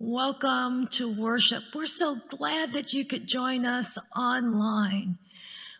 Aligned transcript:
Welcome 0.00 0.86
to 0.92 1.12
worship. 1.12 1.64
We're 1.74 1.86
so 1.86 2.18
glad 2.28 2.72
that 2.72 2.92
you 2.92 3.04
could 3.04 3.26
join 3.26 3.66
us 3.66 3.98
online. 4.16 5.18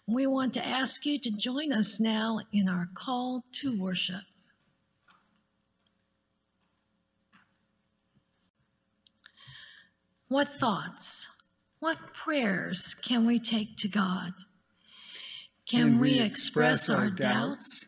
We 0.08 0.26
want 0.26 0.54
to 0.54 0.66
ask 0.66 1.06
you 1.06 1.20
to 1.20 1.30
join 1.30 1.72
us 1.72 2.00
now 2.00 2.40
in 2.52 2.68
our 2.68 2.88
call 2.94 3.44
to 3.60 3.80
worship. 3.80 4.22
What 10.26 10.48
thoughts, 10.48 11.28
what 11.78 12.12
prayers 12.12 12.94
can 12.94 13.25
we 13.25 13.38
take 13.38 13.76
to 13.76 13.88
God? 13.88 14.32
Can, 15.64 15.93
can 15.93 15.98
we, 16.00 16.19
express 16.19 16.90
our 16.90 17.08
doubts? 17.08 17.87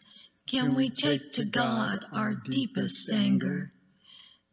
Can, 0.48 0.66
can 0.66 0.74
we 0.76 0.90
take 0.90 1.32
to 1.32 1.44
God 1.44 2.06
our 2.12 2.34
deepest 2.34 3.10
anger? 3.10 3.72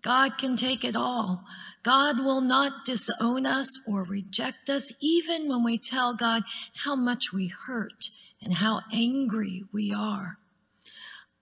God 0.01 0.37
can 0.37 0.55
take 0.55 0.83
it 0.83 0.95
all. 0.95 1.43
God 1.83 2.19
will 2.19 2.41
not 2.41 2.85
disown 2.85 3.45
us 3.45 3.79
or 3.87 4.03
reject 4.03 4.69
us, 4.69 4.93
even 5.01 5.49
when 5.49 5.63
we 5.63 5.77
tell 5.77 6.13
God 6.13 6.43
how 6.83 6.95
much 6.95 7.33
we 7.33 7.47
hurt 7.47 8.09
and 8.41 8.55
how 8.55 8.81
angry 8.91 9.63
we 9.71 9.93
are. 9.93 10.37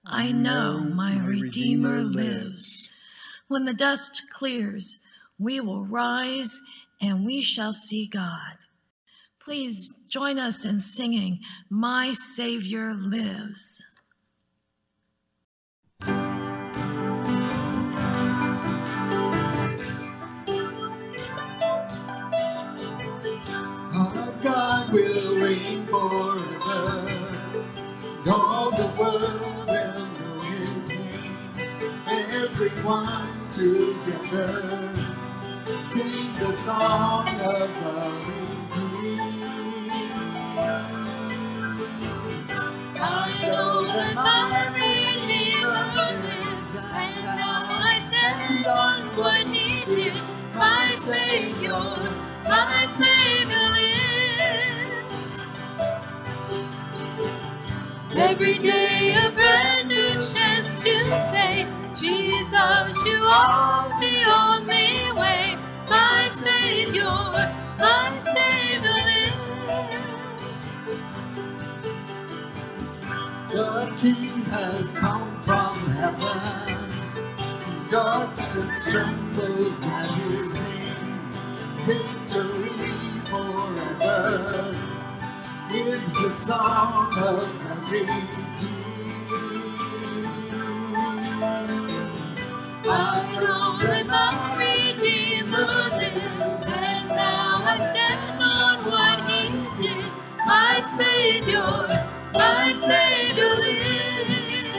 I 0.06 0.31
know 0.31 0.80
my 0.80 1.18
Redeemer 1.18 2.04
lives. 2.04 2.90
When 3.48 3.66
the 3.66 3.74
dust 3.74 4.22
clears, 4.34 5.00
we 5.40 5.60
will 5.60 5.86
rise 5.86 6.62
and 7.01 7.25
we 7.25 7.42
shall 7.42 7.74
see 7.74 8.08
God. 8.08 8.58
Please 9.40 10.06
join 10.10 10.40
us 10.40 10.66
in 10.66 10.80
singing, 10.80 11.40
My 11.69 12.13
Savior 12.13 12.94
Lives. 12.94 13.84
World 28.97 29.42
will 29.42 29.65
know 29.68 30.42
his 30.42 30.89
name. 30.89 31.38
Everyone 32.07 33.50
together 33.51 34.94
sing 35.86 36.33
the 36.39 36.53
song 36.53 37.27
of 37.42 37.69
the 37.75 38.13
redeemed. 38.27 39.42
I 43.00 43.39
know 43.44 43.83
that 43.83 44.15
my 44.15 44.68
Redeemer 44.75 45.95
lives, 45.95 46.75
and 46.75 47.25
now 47.25 47.65
I 47.86 48.00
stand 48.09 48.65
on 48.68 49.01
what 49.18 49.48
he 49.48 49.86
did. 49.86 50.13
My 50.56 50.94
Savior, 50.95 51.74
my 52.45 52.88
Savior 52.89 53.69
lives. 53.77 55.48
Every 58.15 58.57
day 58.59 58.75
you 63.06 63.24
are 63.25 63.90
the 64.02 64.16
only 64.42 65.12
way. 65.19 65.57
My 65.90 66.28
Savior, 66.31 67.04
my 67.80 68.19
Savior. 68.19 69.31
The 73.54 73.96
King 74.00 74.44
has 74.52 74.94
come 74.96 75.40
from 75.42 75.80
heaven. 75.98 77.07
Darkness 77.88 78.92
trembles 78.92 79.88
at 79.88 80.12
his 80.12 80.56
name. 80.56 81.31
Victory 81.86 82.69
forever 83.30 84.75
is 85.74 86.13
the 86.13 86.31
song 86.31 87.13
of 87.18 87.90
the 87.90 87.92
redeemed. 87.92 88.44
I 92.88 93.32
know 93.42 93.80
that 93.88 94.08
my 94.08 94.58
Redeemer 94.58 95.68
lives, 95.98 96.68
and 96.68 97.10
now 97.10 97.64
I 97.66 97.80
stand 97.80 98.42
on 98.42 98.86
what 98.92 99.20
He 99.30 99.84
did. 99.84 100.06
My 100.48 100.82
Savior, 100.86 102.10
my 102.34 102.72
Savior 102.74 103.56
lives. 103.56 104.70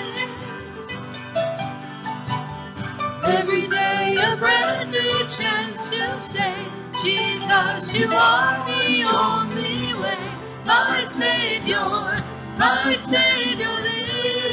Every 3.24 3.66
day 3.68 4.16
a 4.22 4.36
brand 4.36 4.92
new 4.92 5.26
chance 5.26 5.90
to 5.90 6.20
say, 6.20 6.54
Jesus, 7.02 7.94
you 7.94 8.10
are 8.12 8.66
the 8.68 9.04
only 9.04 9.94
way 9.94 10.18
my 10.64 11.02
Savior, 11.02 12.24
my 12.58 12.94
Savior 12.96 13.68
lives. 13.82 14.45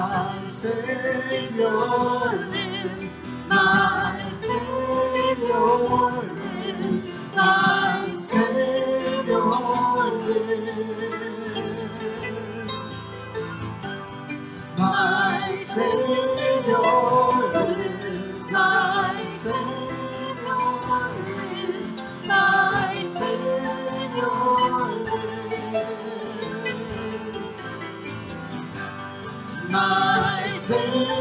My 0.00 0.46
Savior 0.46 1.76
lives, 1.78 3.20
my 3.48 4.30
Savior 4.32 5.60
lives, 6.24 7.14
my 7.36 8.10
Savior 8.18 9.44
lives. 9.44 11.04
My 14.78 15.56
Savior 15.60 16.29
My 29.70 30.50
Savior 30.52 31.19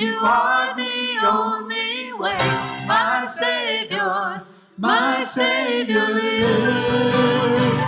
You 0.00 0.18
are 0.24 0.74
the 0.76 1.18
only 1.22 2.12
way. 2.14 2.38
My 2.86 3.24
Savior, 3.28 4.42
my 4.76 5.22
Savior 5.22 6.08
lives. 6.08 7.84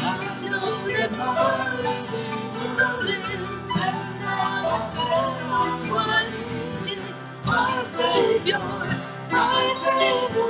I 0.00 0.38
know 0.42 0.88
that 0.88 1.12
my 1.12 1.80
lives, 1.82 2.14
and 3.76 4.20
now 4.20 4.68
I 4.68 4.80
what 5.90 6.28
my 7.44 7.80
Savior, 7.80 8.58
my 9.30 9.68
Savior 9.82 10.48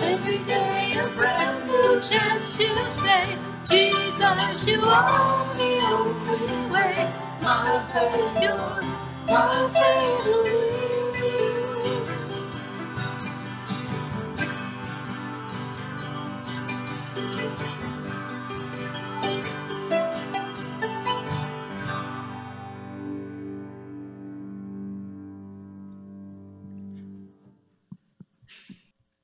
Every 0.00 0.38
day 0.44 0.94
a 0.98 1.08
brand 1.16 1.66
new 1.66 2.00
chance 2.00 2.58
to 2.58 2.90
say, 2.90 3.36
Jesus, 3.64 4.68
you 4.68 4.82
are 4.84 5.56
the 5.56 5.80
only 5.86 6.72
way. 6.72 7.12
My 7.42 7.76
Savior, 7.78 8.82
my 9.26 9.64
Savior 9.66 10.64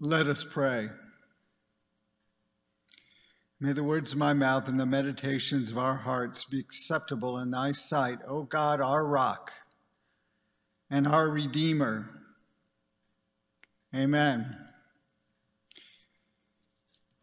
Let 0.03 0.29
us 0.29 0.43
pray. 0.45 0.89
May 3.63 3.73
the 3.73 3.85
words 3.85 4.13
of 4.13 4.19
my 4.19 4.33
mouth 4.33 4.69
and 4.69 4.81
the 4.81 4.87
meditations 4.87 5.71
of 5.71 5.77
our 5.77 5.97
hearts 5.97 6.45
be 6.45 6.59
acceptable 6.59 7.37
in 7.39 7.51
thy 7.51 7.73
sight, 7.73 8.19
O 8.27 8.45
God, 8.45 8.81
our 8.81 9.07
rock 9.07 9.53
and 10.89 11.07
our 11.07 11.29
Redeemer. 11.29 12.09
Amen. 13.95 14.57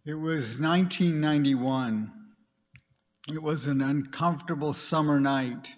It 0.06 0.14
was 0.14 0.60
1991. 0.60 2.12
It 3.34 3.42
was 3.42 3.66
an 3.66 3.82
uncomfortable 3.82 4.74
summer 4.74 5.20
night. 5.20 5.74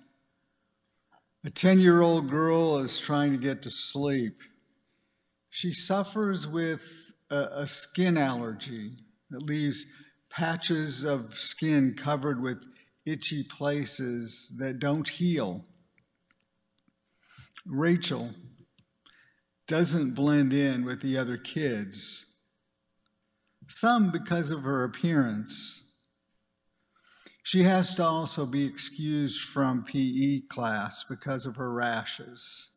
A 1.45 1.49
10 1.49 1.79
year 1.79 2.01
old 2.01 2.29
girl 2.29 2.79
is 2.79 2.99
trying 2.99 3.31
to 3.31 3.37
get 3.37 3.61
to 3.61 3.71
sleep. 3.71 4.41
She 5.49 5.71
suffers 5.71 6.45
with 6.45 7.13
a, 7.29 7.43
a, 7.61 7.67
skin 7.67 8.17
allergy 8.17 8.97
that 9.29 9.41
leaves 9.41 9.85
patches 10.29 11.03
of 11.03 11.35
skin 11.35 11.95
covered 11.97 12.41
with 12.41 12.63
itchy 13.05 13.43
places 13.43 14.53
that 14.57 14.79
don't 14.79 15.09
heal. 15.09 15.63
Rachel 17.65 18.33
doesn't 19.67 20.15
blend 20.15 20.53
in 20.53 20.85
with 20.85 21.01
the 21.01 21.17
other 21.17 21.37
kids 21.37 22.25
some 23.69 24.11
because 24.11 24.51
of 24.51 24.63
her 24.63 24.83
appearance. 24.83 25.83
She 27.43 27.63
has 27.63 27.95
to 27.95 28.03
also 28.03 28.45
be 28.45 28.65
excused 28.65 29.41
from 29.41 29.83
PE 29.83 30.41
class 30.49 31.03
because 31.03 31.45
of 31.45 31.55
her 31.55 31.71
rashes. 31.71 32.69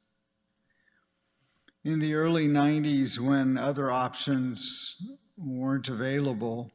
In 1.84 1.98
the 1.98 2.14
early 2.14 2.46
90s, 2.46 3.18
when 3.18 3.58
other 3.58 3.90
options 3.90 4.96
weren't 5.36 5.88
available, 5.88 6.70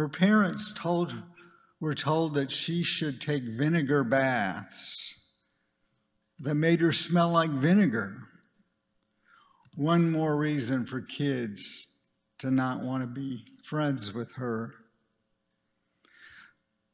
her 0.00 0.08
parents 0.08 0.72
told, 0.72 1.14
were 1.78 1.94
told 1.94 2.32
that 2.32 2.50
she 2.50 2.82
should 2.82 3.20
take 3.20 3.42
vinegar 3.42 4.02
baths 4.02 5.28
that 6.38 6.54
made 6.54 6.80
her 6.80 6.90
smell 6.90 7.28
like 7.28 7.50
vinegar. 7.50 8.16
One 9.74 10.10
more 10.10 10.38
reason 10.38 10.86
for 10.86 11.02
kids 11.02 11.86
to 12.38 12.50
not 12.50 12.80
want 12.80 13.02
to 13.02 13.06
be 13.06 13.44
friends 13.62 14.14
with 14.14 14.36
her. 14.36 14.72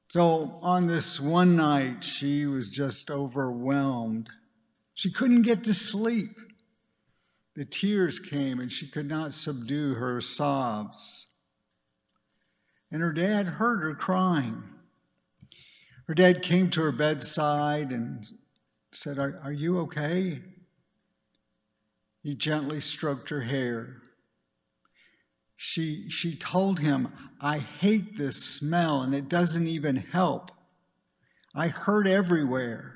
So 0.09 0.59
on 0.61 0.89
this 0.89 1.21
one 1.21 1.55
night, 1.55 2.03
she 2.03 2.45
was 2.45 2.71
just 2.71 3.09
overwhelmed. 3.09 4.31
She 4.95 5.13
couldn't 5.13 5.43
get 5.43 5.63
to 5.63 5.75
sleep. 5.75 6.31
The 7.55 7.65
tears 7.65 8.19
came 8.19 8.59
and 8.59 8.73
she 8.73 8.89
could 8.89 9.07
not 9.07 9.33
subdue 9.33 9.95
her 9.95 10.21
sobs. 10.21 11.26
And 12.91 13.03
her 13.03 13.13
dad 13.13 13.47
heard 13.47 13.81
her 13.83 13.95
crying. 13.95 14.63
Her 16.07 16.15
dad 16.15 16.43
came 16.43 16.71
to 16.71 16.83
her 16.83 16.93
bedside 16.93 17.91
and 17.91 18.25
said, 18.93 19.19
Are, 19.19 19.41
are 19.43 19.53
you 19.53 19.81
okay? 19.81 20.43
He 22.23 22.35
gently 22.35 22.81
stroked 22.81 23.31
her 23.31 23.43
hair. 23.43 23.97
She, 25.57 26.09
she 26.11 26.37
told 26.37 26.81
him, 26.81 27.13
I 27.41 27.59
hate 27.59 28.19
this 28.19 28.45
smell 28.45 29.03
and 29.03 29.15
it 29.15 29.29
doesn't 29.29 29.67
even 29.67 29.97
help. 29.97 30.51
I 31.55 31.69
hurt 31.69 32.07
everywhere. 32.07 32.95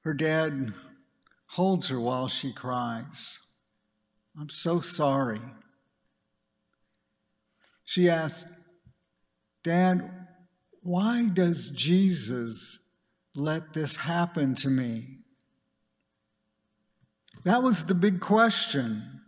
Her 0.00 0.14
dad 0.14 0.72
holds 1.46 1.88
her 1.88 1.98
while 1.98 2.28
she 2.28 2.52
cries. 2.52 3.40
I'm 4.38 4.50
so 4.50 4.80
sorry. 4.80 5.40
She 7.86 8.10
asked, 8.10 8.48
Dad, 9.62 10.10
why 10.82 11.28
does 11.32 11.70
Jesus 11.70 12.78
let 13.34 13.72
this 13.72 13.96
happen 13.96 14.54
to 14.56 14.68
me? 14.68 15.20
That 17.44 17.62
was 17.62 17.86
the 17.86 17.94
big 17.94 18.20
question. 18.20 19.22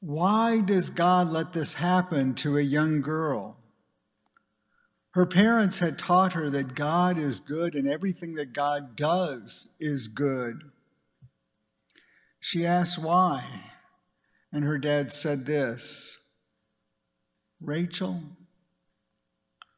Why 0.00 0.60
does 0.60 0.90
God 0.90 1.28
let 1.28 1.52
this 1.52 1.74
happen 1.74 2.34
to 2.36 2.58
a 2.58 2.62
young 2.62 3.00
girl? 3.00 3.56
Her 5.12 5.26
parents 5.26 5.78
had 5.78 5.98
taught 5.98 6.32
her 6.32 6.50
that 6.50 6.74
God 6.74 7.18
is 7.18 7.40
good 7.40 7.74
and 7.74 7.88
everything 7.88 8.34
that 8.34 8.52
God 8.52 8.96
does 8.96 9.76
is 9.78 10.08
good. 10.08 10.70
She 12.40 12.66
asked 12.66 12.98
why, 12.98 13.72
and 14.52 14.64
her 14.64 14.78
dad 14.78 15.10
said 15.12 15.46
this 15.46 16.17
Rachel, 17.60 18.22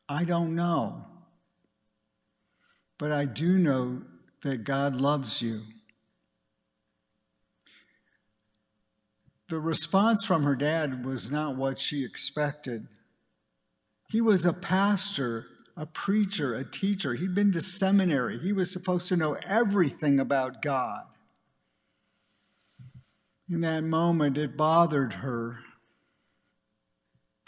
I 0.09 0.25
don't 0.25 0.55
know, 0.55 1.05
but 2.99 3.11
I 3.11 3.25
do 3.25 3.59
know 3.59 4.03
that 4.43 4.65
God 4.65 4.97
loves 4.97 5.41
you. 5.41 5.63
The 9.49 9.59
response 9.59 10.25
from 10.25 10.45
her 10.45 10.55
dad 10.55 11.05
was 11.05 11.31
not 11.31 11.57
what 11.57 11.81
she 11.81 12.05
expected. 12.05 12.87
He 14.11 14.21
was 14.21 14.45
a 14.45 14.53
pastor, 14.53 15.47
a 15.77 15.87
preacher, 15.87 16.55
a 16.55 16.65
teacher. 16.65 17.15
He'd 17.15 17.35
been 17.35 17.53
to 17.53 17.61
seminary. 17.61 18.39
He 18.39 18.53
was 18.53 18.73
supposed 18.73 19.09
to 19.09 19.17
know 19.17 19.37
everything 19.47 20.21
about 20.21 20.63
God. 20.63 21.05
In 23.49 23.63
that 23.63 23.83
moment, 23.83 24.39
it 24.39 24.57
bothered 24.57 25.15
her 25.15 25.61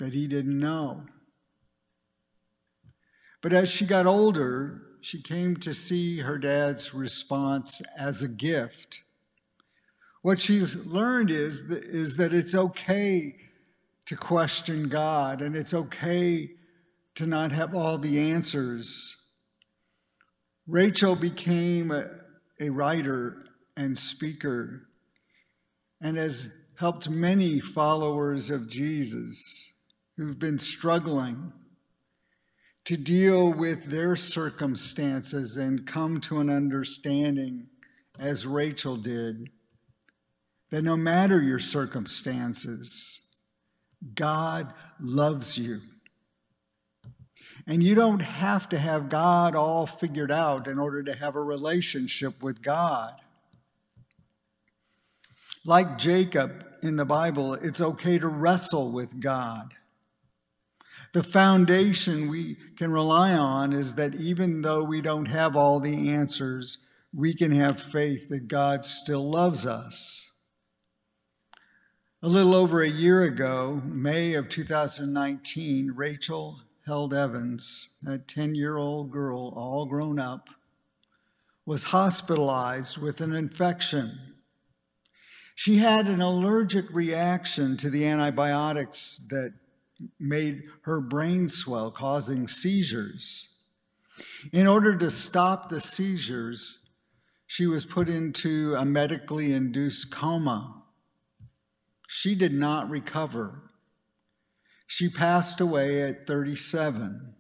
that 0.03 0.15
he 0.15 0.27
didn't 0.27 0.59
know. 0.59 1.05
But 3.41 3.53
as 3.53 3.71
she 3.71 3.87
got 3.87 4.05
older, 4.05 4.83
she 5.01 5.23
came 5.23 5.57
to 5.59 5.73
see 5.73 6.19
her 6.19 6.39
dad's 6.39 6.93
response 6.93 7.81
as 7.97 8.21
a 8.21 8.27
gift. 8.27 9.05
What 10.21 10.41
she's 10.41 10.75
learned 10.75 11.31
is, 11.31 11.61
is 11.71 12.17
that 12.17 12.35
it's 12.35 12.53
okay 12.53 13.37
to 14.07 14.17
question 14.17 14.89
God 14.89 15.41
and 15.41 15.55
it's 15.55 15.73
okay 15.73 16.51
to 17.15 17.25
not 17.25 17.53
have 17.53 17.73
all 17.73 17.97
the 17.97 18.19
answers. 18.19 19.17
Rachel 20.67 21.15
became 21.15 21.93
a, 21.93 22.11
a 22.59 22.71
writer 22.71 23.37
and 23.77 23.97
speaker 23.97 24.89
and 26.01 26.17
has 26.17 26.53
helped 26.81 27.09
many 27.09 27.61
followers 27.61 28.51
of 28.51 28.69
Jesus 28.69 29.72
who've 30.17 30.39
been 30.39 30.59
struggling 30.59 31.53
to 32.85 32.97
deal 32.97 33.53
with 33.53 33.87
their 33.87 34.17
circumstances 34.17 35.57
and 35.57 35.87
come 35.87 36.21
to 36.21 36.41
an 36.41 36.51
understanding 36.51 37.69
as 38.19 38.47
Rachel 38.47 38.97
did 38.97 39.51
that 40.71 40.83
no 40.83 40.97
matter 40.97 41.41
your 41.41 41.59
circumstances, 41.59 43.21
God 44.15 44.73
loves 45.01 45.59
you. 45.59 45.83
And 47.67 47.83
you 47.83 47.95
don't 47.95 48.21
have 48.21 48.69
to 48.71 48.79
have 48.79 49.09
God 49.09 49.55
all 49.55 49.87
figured 49.87 50.33
out 50.33 50.67
in 50.67 50.79
order 50.79 51.03
to 51.05 51.15
have 51.15 51.37
a 51.37 51.43
relationship 51.43 52.43
with 52.43 52.63
God. 52.63 53.13
Like 55.65 55.99
Jacob 55.99 56.67
in 56.83 56.97
the 56.97 57.05
Bible, 57.05 57.55
it's 57.55 57.81
okay 57.81 58.19
to 58.19 58.27
wrestle 58.27 58.91
with 58.91 59.21
God. 59.21 59.75
The 61.13 61.23
foundation 61.23 62.31
we 62.31 62.57
can 62.77 62.91
rely 62.91 63.35
on 63.35 63.75
is 63.75 63.97
that 63.97 64.15
even 64.15 64.63
though 64.63 64.83
we 64.83 65.03
don't 65.03 65.27
have 65.27 65.55
all 65.55 65.79
the 65.79 66.09
answers, 66.09 66.79
we 67.13 67.35
can 67.35 67.53
have 67.53 67.79
faith 67.79 68.31
that 68.31 68.49
God 68.49 68.87
still 68.87 69.29
loves 69.29 69.67
us. 69.67 70.31
A 72.23 72.29
little 72.29 72.55
over 72.55 72.81
a 72.81 72.89
year 72.89 73.23
ago, 73.23 73.83
May 73.85 74.33
of 74.33 74.49
2019, 74.49 75.93
Rachel 75.95 76.61
Held 76.87 77.13
Evans, 77.13 77.91
a 78.07 78.17
10 78.17 78.55
year 78.55 78.79
old 78.79 79.11
girl, 79.11 79.53
all 79.55 79.85
grown 79.85 80.19
up, 80.19 80.49
was 81.67 81.85
hospitalized 81.85 82.97
with 82.97 83.21
an 83.21 83.35
infection. 83.35 84.19
She 85.55 85.79
had 85.79 86.09
an 86.09 86.23
allergic 86.23 86.87
reaction 86.91 87.77
to 87.77 87.91
the 87.91 88.07
antibiotics 88.07 89.27
that 89.29 89.53
made 90.19 90.65
her 90.83 91.01
brain 91.01 91.49
swell, 91.49 91.91
causing 91.91 92.49
seizures. 92.49 93.49
In 94.53 94.67
order 94.67 94.97
to 94.97 95.11
stop 95.11 95.69
the 95.69 95.81
seizures, 95.81 96.81
she 97.47 97.67
was 97.67 97.85
put 97.85 98.09
into 98.09 98.75
a 98.75 98.85
medically 98.85 99.53
induced 99.53 100.11
coma 100.11 100.83
she 102.15 102.35
did 102.35 102.53
not 102.53 102.91
recover. 102.91 103.71
She 104.87 105.09
passed 105.09 105.63
away 105.63 106.03
at 106.03 106.27
37, 106.27 107.35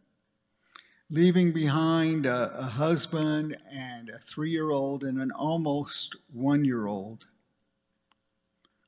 leaving 1.10 1.52
behind 1.52 2.24
a, 2.24 2.58
a 2.58 2.62
husband 2.62 3.58
and 3.70 4.08
a 4.08 4.18
three 4.18 4.50
year 4.50 4.70
old 4.70 5.04
and 5.04 5.20
an 5.20 5.30
almost 5.30 6.16
one 6.32 6.64
year 6.64 6.86
old. 6.86 7.26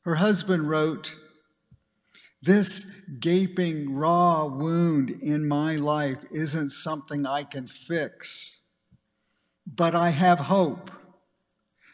Her 0.07 0.15
husband 0.15 0.71
wrote, 0.71 1.15
This 2.45 2.85
gaping, 3.21 3.95
raw 3.95 4.45
wound 4.45 5.09
in 5.09 5.49
my 5.49 5.77
life 5.77 6.19
isn't 6.31 6.71
something 6.71 7.27
I 7.27 7.45
can 7.45 7.67
fix, 7.67 8.67
but 9.67 9.95
I 9.95 10.11
have 10.11 10.41
hope 10.41 10.91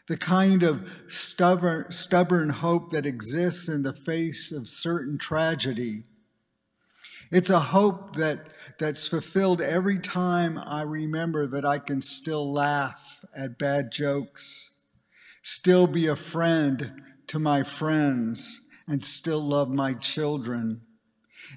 the 0.09 0.17
kind 0.17 0.61
of 0.61 0.91
stubborn, 1.07 1.89
stubborn 1.89 2.49
hope 2.49 2.89
that 2.89 3.05
exists 3.05 3.69
in 3.69 3.83
the 3.83 3.93
face 3.93 4.51
of 4.51 4.67
certain 4.67 5.17
tragedy. 5.17 6.03
It's 7.31 7.49
a 7.49 7.61
hope 7.61 8.17
that, 8.17 8.47
that's 8.77 9.07
fulfilled 9.07 9.61
every 9.61 9.99
time 9.99 10.57
I 10.57 10.81
remember 10.81 11.47
that 11.47 11.63
I 11.63 11.79
can 11.79 12.01
still 12.01 12.51
laugh 12.51 13.23
at 13.33 13.57
bad 13.57 13.89
jokes, 13.89 14.81
still 15.43 15.87
be 15.87 16.07
a 16.07 16.17
friend 16.17 17.01
to 17.27 17.39
my 17.39 17.63
friends, 17.63 18.59
and 18.87 19.03
still 19.03 19.41
love 19.41 19.69
my 19.69 19.93
children. 19.93 20.81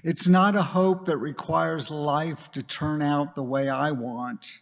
It's 0.03 0.27
not 0.27 0.55
a 0.55 0.63
hope 0.63 1.05
that 1.05 1.17
requires 1.17 1.89
life 1.89 2.51
to 2.51 2.61
turn 2.61 3.01
out 3.01 3.35
the 3.35 3.43
way 3.43 3.69
I 3.69 3.91
want. 3.91 4.59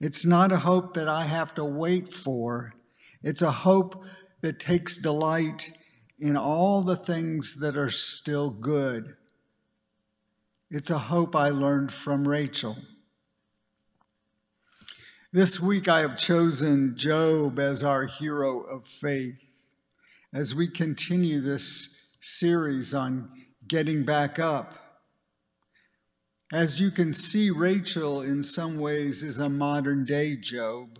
It's 0.00 0.24
not 0.24 0.52
a 0.52 0.58
hope 0.58 0.94
that 0.94 1.08
I 1.08 1.24
have 1.24 1.54
to 1.54 1.64
wait 1.64 2.12
for. 2.12 2.74
It's 3.22 3.42
a 3.42 3.50
hope 3.50 4.04
that 4.42 4.60
takes 4.60 4.98
delight 4.98 5.72
in 6.18 6.36
all 6.36 6.82
the 6.82 6.96
things 6.96 7.56
that 7.60 7.76
are 7.76 7.90
still 7.90 8.50
good. 8.50 9.16
It's 10.70 10.90
a 10.90 10.98
hope 10.98 11.34
I 11.34 11.50
learned 11.50 11.92
from 11.92 12.26
Rachel. 12.26 12.76
This 15.32 15.58
week 15.58 15.88
I 15.88 16.00
have 16.00 16.16
chosen 16.16 16.96
Job 16.96 17.58
as 17.58 17.82
our 17.82 18.06
hero 18.06 18.60
of 18.60 18.86
faith 18.86 19.53
as 20.34 20.54
we 20.54 20.66
continue 20.66 21.40
this 21.40 21.96
series 22.20 22.92
on 22.92 23.30
getting 23.68 24.04
back 24.04 24.38
up. 24.38 24.74
As 26.52 26.80
you 26.80 26.90
can 26.90 27.12
see, 27.12 27.50
Rachel, 27.50 28.20
in 28.20 28.42
some 28.42 28.78
ways, 28.78 29.22
is 29.22 29.38
a 29.38 29.48
modern 29.48 30.04
day 30.04 30.36
Job. 30.36 30.98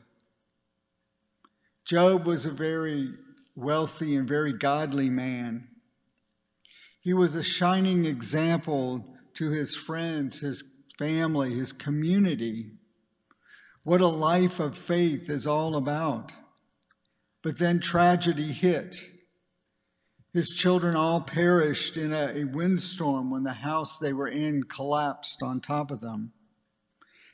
Job 1.85 2.27
was 2.27 2.47
a 2.47 2.51
very 2.51 3.11
wealthy 3.57 4.17
and 4.17 4.27
very 4.27 4.53
godly 4.53 5.11
man. 5.11 5.69
He 7.01 7.13
was 7.13 7.35
a 7.35 7.43
shining 7.43 8.05
example 8.05 9.05
to 9.35 9.51
his 9.51 9.75
friends, 9.75 10.41
his 10.41 10.63
family, 10.97 11.55
his 11.55 11.73
community, 11.73 12.71
what 13.83 14.01
a 14.01 14.09
life 14.09 14.61
of 14.61 14.79
faith 14.79 15.29
is 15.29 15.47
all 15.47 15.77
about. 15.77 16.33
But 17.43 17.59
then 17.59 17.81
tragedy 17.81 18.53
hit. 18.53 18.97
His 20.35 20.53
children 20.53 20.97
all 20.97 21.21
perished 21.21 21.97
in 21.97 22.13
a, 22.13 22.33
a, 22.35 22.45
windstorm 22.45 23.31
when 23.31 23.45
the 23.45 23.53
house 23.53 23.99
they 23.99 24.13
were 24.13 24.27
in 24.27 24.65
collapsed 24.65 25.45
on 25.45 25.61
top 25.61 25.93
of 25.93 26.01
them. 26.01 26.33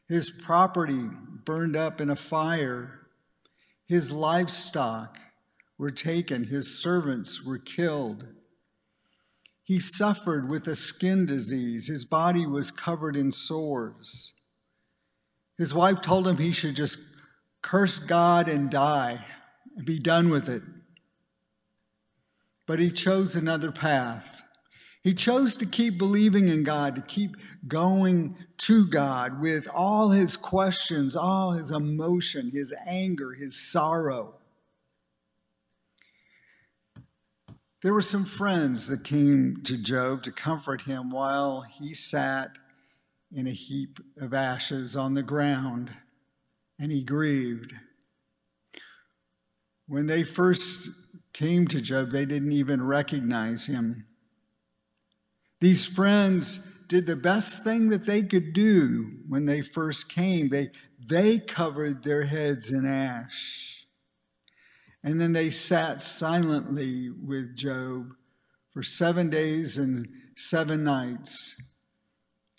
His 0.07 0.29
property 0.29 1.09
burned 1.47 1.77
up 1.77 2.03
in 2.03 2.11
a 2.11 2.17
fire. 2.17 3.07
His 3.87 4.13
livestock 4.13 5.19
were 5.79 5.91
taken, 5.91 6.45
his 6.45 6.79
servants 6.79 7.43
were 7.43 7.59
killed. 7.59 8.27
He 9.63 9.81
suffered 9.81 10.51
with 10.51 10.69
a 10.69 10.77
skin 10.77 11.25
disease, 11.25 11.87
his 11.87 12.05
body 12.05 12.45
was 12.45 12.71
covered 12.71 13.17
in 13.17 13.33
sores. 13.33 14.35
His 15.57 15.73
wife 15.73 16.03
told 16.03 16.29
him 16.29 16.37
he 16.37 16.53
should 16.53 16.77
just 16.77 16.99
curse 17.63 17.99
God 17.99 18.47
and 18.47 18.69
die 18.69 19.25
and 19.75 19.87
be 19.87 19.99
done 19.99 20.29
with 20.29 20.51
it. 20.51 20.63
But 22.71 22.79
he 22.79 22.93
chose 22.93 23.35
another 23.35 23.73
path. 23.73 24.45
He 25.03 25.13
chose 25.13 25.57
to 25.57 25.67
keep 25.67 25.99
believing 25.99 26.47
in 26.47 26.63
God, 26.63 26.95
to 26.95 27.03
keep 27.03 27.37
going 27.67 28.37
to 28.59 28.87
God 28.87 29.41
with 29.41 29.67
all 29.75 30.11
his 30.11 30.37
questions, 30.37 31.17
all 31.17 31.51
his 31.51 31.73
emotion, 31.73 32.53
his 32.53 32.73
anger, 32.87 33.33
his 33.33 33.61
sorrow. 33.61 34.37
There 37.83 37.93
were 37.93 38.01
some 38.01 38.25
friends 38.25 38.87
that 38.87 39.03
came 39.03 39.63
to 39.65 39.77
Job 39.77 40.23
to 40.23 40.31
comfort 40.31 40.83
him 40.83 41.11
while 41.11 41.63
he 41.63 41.93
sat 41.93 42.53
in 43.35 43.49
a 43.49 43.53
heap 43.53 43.99
of 44.17 44.33
ashes 44.33 44.95
on 44.95 45.15
the 45.15 45.25
ground 45.25 45.91
and 46.79 46.93
he 46.93 47.03
grieved. 47.03 47.75
When 49.89 50.07
they 50.07 50.23
first 50.23 50.89
came 51.33 51.67
to 51.69 51.81
Job, 51.81 52.11
they 52.11 52.25
didn't 52.25 52.53
even 52.53 52.83
recognize 52.83 53.67
him. 53.67 54.07
These 55.61 55.87
friends 55.87 56.59
did 56.89 57.07
the 57.07 57.17
best 57.17 57.63
thing 57.63 57.89
that 57.91 58.07
they 58.07 58.23
could 58.23 58.53
do 58.53 59.19
when 59.29 59.47
they 59.47 59.63
first 59.63 60.13
came. 60.13 60.49
They, 60.49 60.71
they 61.07 61.39
covered 61.39 62.03
their 62.03 62.25
heads 62.25 62.71
in 62.71 62.87
ash. 62.87 63.87
And 65.03 65.21
then 65.21 65.33
they 65.33 65.51
sat 65.51 66.03
silently 66.03 67.11
with 67.11 67.57
Job 67.57 68.13
for 68.73 68.83
seven 68.83 69.31
days 69.31 69.79
and 69.79 70.09
seven 70.37 70.85
nights 70.85 71.55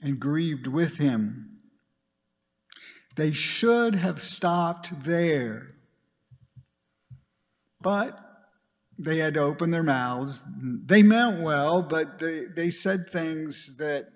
and 0.01 0.19
grieved 0.19 0.67
with 0.67 0.97
him. 0.97 1.59
They 3.15 3.33
should 3.33 3.95
have 3.95 4.21
stopped 4.21 5.03
there. 5.03 5.75
But 7.81 8.17
they 9.03 9.17
had 9.17 9.33
to 9.33 9.41
open 9.41 9.71
their 9.71 9.83
mouths. 9.83 10.43
They 10.85 11.01
meant 11.01 11.41
well, 11.41 11.81
but 11.81 12.19
they, 12.19 12.45
they 12.45 12.69
said 12.69 13.09
things 13.09 13.77
that, 13.77 14.09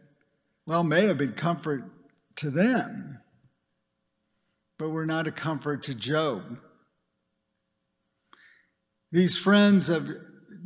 well, 0.65 0.83
may 0.83 1.07
have 1.07 1.17
been 1.17 1.33
comfort 1.33 1.83
to 2.37 2.49
them, 2.49 3.19
but 4.77 4.89
were 4.89 5.05
not 5.05 5.27
a 5.27 5.31
comfort 5.31 5.83
to 5.83 5.95
Job. 5.95 6.59
These 9.11 9.37
friends 9.37 9.89
of 9.89 10.09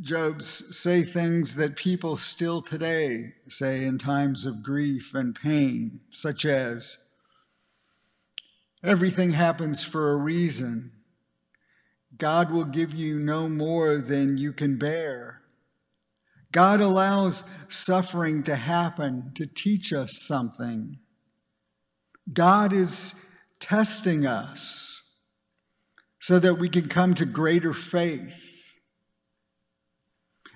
Job's 0.00 0.76
say 0.76 1.02
things 1.02 1.54
that 1.56 1.76
people 1.76 2.16
still 2.16 2.62
today 2.62 3.34
say 3.48 3.84
in 3.84 3.98
times 3.98 4.44
of 4.44 4.62
grief 4.62 5.14
and 5.14 5.34
pain, 5.34 6.00
such 6.10 6.44
as, 6.44 6.96
Everything 8.82 9.32
happens 9.32 9.84
for 9.84 10.10
a 10.10 10.16
reason. 10.16 10.92
God 12.20 12.52
will 12.52 12.66
give 12.66 12.94
you 12.94 13.18
no 13.18 13.48
more 13.48 13.96
than 13.96 14.36
you 14.36 14.52
can 14.52 14.76
bear. 14.76 15.40
God 16.52 16.80
allows 16.80 17.44
suffering 17.68 18.42
to 18.42 18.56
happen 18.56 19.32
to 19.36 19.46
teach 19.46 19.92
us 19.92 20.20
something. 20.20 20.98
God 22.30 22.72
is 22.72 23.14
testing 23.58 24.26
us 24.26 25.02
so 26.18 26.38
that 26.38 26.56
we 26.56 26.68
can 26.68 26.88
come 26.88 27.14
to 27.14 27.24
greater 27.24 27.72
faith. 27.72 28.74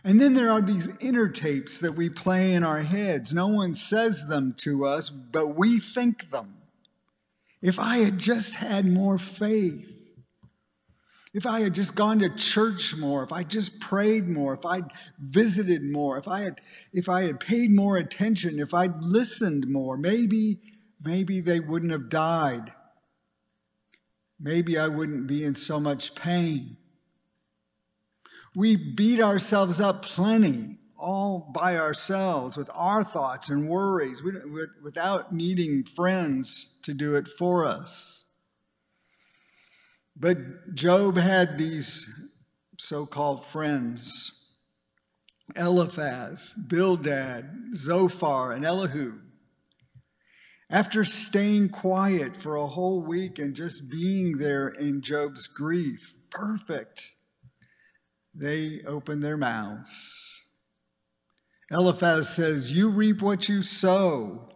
And 0.05 0.20
then 0.20 0.35
there 0.35 0.50
are 0.50 0.61
these 0.61 0.90
inner 1.00 1.29
tapes 1.29 1.79
that 1.79 1.94
we 1.94 2.11
play 2.11 2.53
in 2.53 2.62
our 2.62 2.83
heads. 2.83 3.33
No 3.33 3.46
one 3.46 3.72
says 3.72 4.27
them 4.27 4.55
to 4.59 4.85
us, 4.85 5.09
but 5.09 5.57
we 5.57 5.81
think 5.81 6.31
them. 6.31 6.57
If 7.62 7.79
I 7.79 7.98
had 7.98 8.18
just 8.18 8.57
had 8.57 8.85
more 8.85 9.16
faith, 9.16 10.03
if 11.34 11.46
I 11.46 11.60
had 11.60 11.74
just 11.74 11.96
gone 11.96 12.20
to 12.20 12.28
church 12.30 12.96
more, 12.96 13.24
if 13.24 13.32
I 13.32 13.42
just 13.42 13.80
prayed 13.80 14.28
more, 14.28 14.54
if 14.54 14.64
I'd 14.64 14.86
visited 15.18 15.82
more, 15.82 16.16
if 16.16 16.28
I 16.28 16.42
had 16.42 16.60
if 16.92 17.08
I 17.08 17.22
had 17.22 17.40
paid 17.40 17.74
more 17.74 17.96
attention, 17.96 18.60
if 18.60 18.72
I'd 18.72 19.02
listened 19.02 19.66
more, 19.66 19.96
maybe 19.96 20.60
maybe 21.04 21.40
they 21.40 21.58
wouldn't 21.58 21.90
have 21.90 22.08
died. 22.08 22.72
Maybe 24.38 24.78
I 24.78 24.86
wouldn't 24.86 25.26
be 25.26 25.44
in 25.44 25.56
so 25.56 25.80
much 25.80 26.14
pain. 26.14 26.76
We 28.54 28.76
beat 28.76 29.20
ourselves 29.20 29.80
up 29.80 30.04
plenty 30.04 30.78
all 30.96 31.50
by 31.52 31.76
ourselves 31.76 32.56
with 32.56 32.70
our 32.72 33.02
thoughts 33.02 33.50
and 33.50 33.68
worries 33.68 34.22
without 34.82 35.34
needing 35.34 35.84
friends 35.84 36.78
to 36.82 36.94
do 36.94 37.16
it 37.16 37.26
for 37.26 37.66
us. 37.66 38.23
But 40.16 40.74
Job 40.74 41.16
had 41.16 41.59
these 41.59 42.09
so 42.79 43.07
called 43.07 43.44
friends 43.46 44.31
Eliphaz, 45.57 46.55
Bildad, 46.68 47.74
Zophar, 47.74 48.53
and 48.53 48.64
Elihu. 48.64 49.20
After 50.70 51.05
staying 51.05 51.68
quiet 51.68 52.37
for 52.37 52.57
a 52.57 52.66
whole 52.66 53.03
week 53.03 53.38
and 53.38 53.55
just 53.55 53.90
being 53.90 54.38
there 54.38 54.68
in 54.68 55.03
Job's 55.03 55.46
grief, 55.46 56.16
perfect, 56.31 57.11
they 58.35 58.81
open 58.87 59.20
their 59.20 59.37
mouths. 59.37 60.42
Eliphaz 61.70 62.29
says, 62.29 62.72
You 62.72 62.88
reap 62.88 63.20
what 63.20 63.48
you 63.48 63.62
sow. 63.62 64.48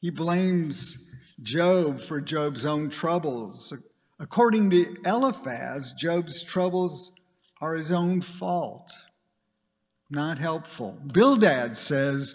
He 0.00 0.10
blames 0.10 0.96
Job 1.40 2.00
for 2.00 2.20
Job's 2.20 2.64
own 2.66 2.90
troubles. 2.90 3.72
According 4.18 4.70
to 4.70 4.96
Eliphaz, 5.04 5.92
Job's 5.92 6.42
troubles 6.42 7.12
are 7.60 7.74
his 7.74 7.92
own 7.92 8.22
fault, 8.22 8.92
not 10.10 10.38
helpful. 10.38 10.98
Bildad 11.12 11.76
says, 11.76 12.34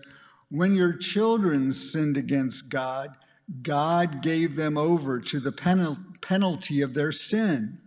When 0.49 0.75
your 0.75 0.93
children 0.93 1.71
sinned 1.71 2.17
against 2.17 2.69
God, 2.69 3.15
God 3.61 4.21
gave 4.21 4.55
them 4.55 4.77
over 4.77 5.19
to 5.19 5.39
the 5.39 5.51
penalty 6.21 6.81
of 6.81 6.93
their 6.93 7.11
sin. 7.11 7.79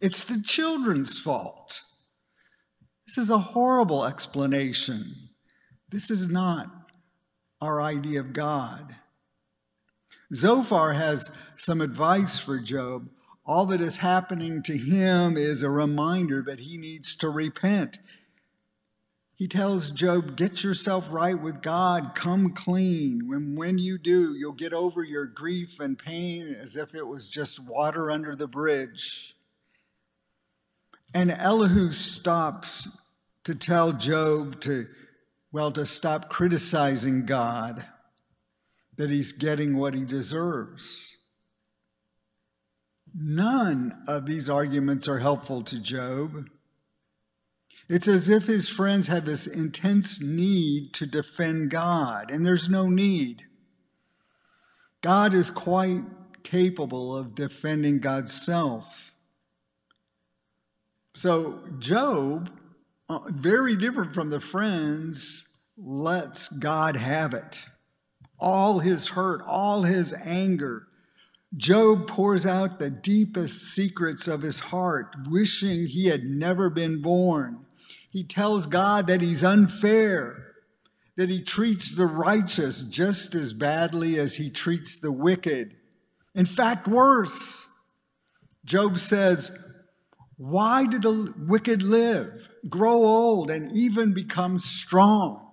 It's 0.00 0.24
the 0.24 0.42
children's 0.42 1.18
fault. 1.18 1.82
This 3.06 3.18
is 3.18 3.30
a 3.30 3.38
horrible 3.38 4.04
explanation. 4.06 5.28
This 5.90 6.10
is 6.10 6.26
not 6.28 6.68
our 7.60 7.82
idea 7.82 8.20
of 8.20 8.32
God. 8.32 8.96
Zophar 10.34 10.94
has 10.94 11.30
some 11.56 11.82
advice 11.82 12.38
for 12.38 12.58
Job. 12.58 13.10
All 13.44 13.66
that 13.66 13.80
is 13.80 13.98
happening 13.98 14.62
to 14.62 14.76
him 14.76 15.36
is 15.36 15.62
a 15.62 15.70
reminder 15.70 16.42
that 16.42 16.60
he 16.60 16.76
needs 16.76 17.16
to 17.16 17.28
repent. 17.28 17.98
He 19.34 19.48
tells 19.48 19.90
Job, 19.90 20.36
Get 20.36 20.62
yourself 20.62 21.08
right 21.10 21.40
with 21.40 21.62
God, 21.62 22.14
come 22.14 22.52
clean. 22.52 23.28
When, 23.28 23.56
when 23.56 23.78
you 23.78 23.98
do, 23.98 24.34
you'll 24.34 24.52
get 24.52 24.72
over 24.72 25.02
your 25.02 25.26
grief 25.26 25.80
and 25.80 25.98
pain 25.98 26.54
as 26.54 26.76
if 26.76 26.94
it 26.94 27.08
was 27.08 27.28
just 27.28 27.58
water 27.58 28.10
under 28.10 28.36
the 28.36 28.46
bridge. 28.46 29.34
And 31.12 31.32
Elihu 31.32 31.90
stops 31.90 32.88
to 33.42 33.56
tell 33.56 33.92
Job 33.92 34.60
to, 34.60 34.86
well, 35.50 35.72
to 35.72 35.84
stop 35.84 36.28
criticizing 36.28 37.26
God 37.26 37.84
that 38.96 39.10
he's 39.10 39.32
getting 39.32 39.76
what 39.76 39.94
he 39.94 40.04
deserves. 40.04 41.16
None 43.14 44.02
of 44.08 44.26
these 44.26 44.48
arguments 44.48 45.06
are 45.06 45.18
helpful 45.18 45.62
to 45.64 45.80
Job. 45.80 46.48
It's 47.88 48.08
as 48.08 48.28
if 48.28 48.46
his 48.46 48.68
friends 48.68 49.08
have 49.08 49.24
this 49.24 49.46
intense 49.46 50.20
need 50.22 50.94
to 50.94 51.06
defend 51.06 51.70
God, 51.70 52.30
and 52.30 52.46
there's 52.46 52.68
no 52.68 52.88
need. 52.88 53.44
God 55.02 55.34
is 55.34 55.50
quite 55.50 56.02
capable 56.42 57.16
of 57.16 57.34
defending 57.34 57.98
God's 57.98 58.32
self. 58.32 59.12
So, 61.14 61.64
Job, 61.78 62.50
uh, 63.08 63.18
very 63.28 63.76
different 63.76 64.14
from 64.14 64.30
the 64.30 64.40
friends, 64.40 65.46
lets 65.76 66.48
God 66.48 66.96
have 66.96 67.34
it 67.34 67.58
all 68.42 68.80
his 68.80 69.08
hurt, 69.08 69.40
all 69.46 69.82
his 69.82 70.12
anger. 70.12 70.88
Job 71.56 72.06
pours 72.06 72.46
out 72.46 72.78
the 72.78 72.90
deepest 72.90 73.74
secrets 73.74 74.26
of 74.26 74.42
his 74.42 74.58
heart, 74.58 75.14
wishing 75.28 75.86
he 75.86 76.06
had 76.06 76.24
never 76.24 76.70
been 76.70 77.02
born. 77.02 77.66
He 78.10 78.24
tells 78.24 78.66
God 78.66 79.06
that 79.06 79.20
he's 79.20 79.44
unfair, 79.44 80.54
that 81.16 81.28
he 81.28 81.42
treats 81.42 81.94
the 81.94 82.06
righteous 82.06 82.82
just 82.82 83.34
as 83.34 83.52
badly 83.52 84.18
as 84.18 84.36
he 84.36 84.48
treats 84.50 84.98
the 84.98 85.12
wicked. 85.12 85.76
In 86.34 86.46
fact, 86.46 86.88
worse. 86.88 87.66
Job 88.64 88.98
says, 88.98 89.50
Why 90.36 90.86
do 90.86 90.98
the 90.98 91.34
wicked 91.36 91.82
live, 91.82 92.48
grow 92.68 93.04
old, 93.04 93.50
and 93.50 93.76
even 93.76 94.14
become 94.14 94.58
strong? 94.58 95.50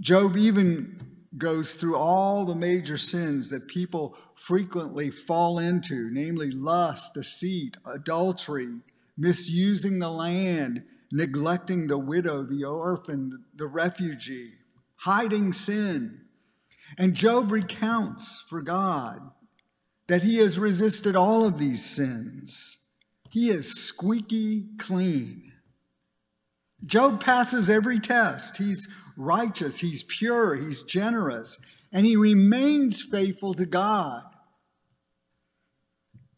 Job 0.00 0.36
even 0.36 1.09
goes 1.38 1.74
through 1.74 1.96
all 1.96 2.44
the 2.44 2.54
major 2.54 2.96
sins 2.96 3.50
that 3.50 3.68
people 3.68 4.16
frequently 4.34 5.10
fall 5.10 5.58
into, 5.58 6.10
namely 6.10 6.50
lust, 6.50 7.14
deceit, 7.14 7.76
adultery, 7.86 8.68
misusing 9.16 9.98
the 9.98 10.10
land, 10.10 10.82
neglecting 11.12 11.86
the 11.86 11.98
widow, 11.98 12.42
the 12.42 12.64
orphan, 12.64 13.44
the 13.54 13.66
refugee, 13.66 14.52
hiding 14.96 15.52
sin. 15.52 16.20
And 16.98 17.14
Job 17.14 17.52
recounts 17.52 18.44
for 18.48 18.62
God 18.62 19.20
that 20.08 20.22
he 20.22 20.38
has 20.38 20.58
resisted 20.58 21.14
all 21.14 21.46
of 21.46 21.58
these 21.58 21.84
sins. 21.84 22.78
He 23.30 23.50
is 23.50 23.86
squeaky 23.86 24.66
clean. 24.78 25.52
Job 26.84 27.22
passes 27.22 27.70
every 27.70 28.00
test. 28.00 28.56
He's 28.56 28.88
righteous, 29.16 29.80
he's 29.80 30.02
pure, 30.02 30.56
he's 30.56 30.82
generous, 30.82 31.60
and 31.92 32.06
he 32.06 32.16
remains 32.16 33.02
faithful 33.02 33.54
to 33.54 33.66
God, 33.66 34.22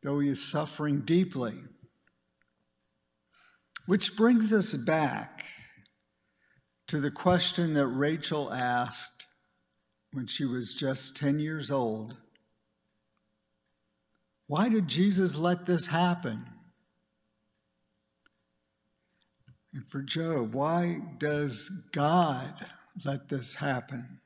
though 0.02 0.20
he 0.20 0.28
is 0.28 0.50
suffering 0.50 1.00
deeply. 1.00 1.54
Which 3.86 4.16
brings 4.16 4.52
us 4.52 4.74
back 4.74 5.44
to 6.88 7.00
the 7.00 7.10
question 7.10 7.74
that 7.74 7.86
Rachel 7.86 8.52
asked 8.52 9.26
when 10.12 10.26
she 10.26 10.44
was 10.44 10.74
just 10.74 11.16
10 11.16 11.38
years 11.40 11.70
old 11.70 12.18
Why 14.46 14.68
did 14.68 14.88
Jesus 14.88 15.36
let 15.36 15.66
this 15.66 15.86
happen? 15.88 16.46
And 19.74 19.86
for 19.88 20.02
Job, 20.02 20.52
why 20.52 21.00
does 21.18 21.70
God 21.92 22.66
let 23.04 23.28
this 23.28 23.54
happen? 23.54 24.20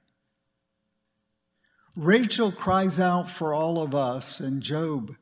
Rachel 1.95 2.51
cries 2.51 2.99
out 2.99 3.31
for 3.31 3.55
all 3.55 3.81
of 3.81 3.95
us, 3.95 4.41
and 4.41 4.61
Job 4.61 5.15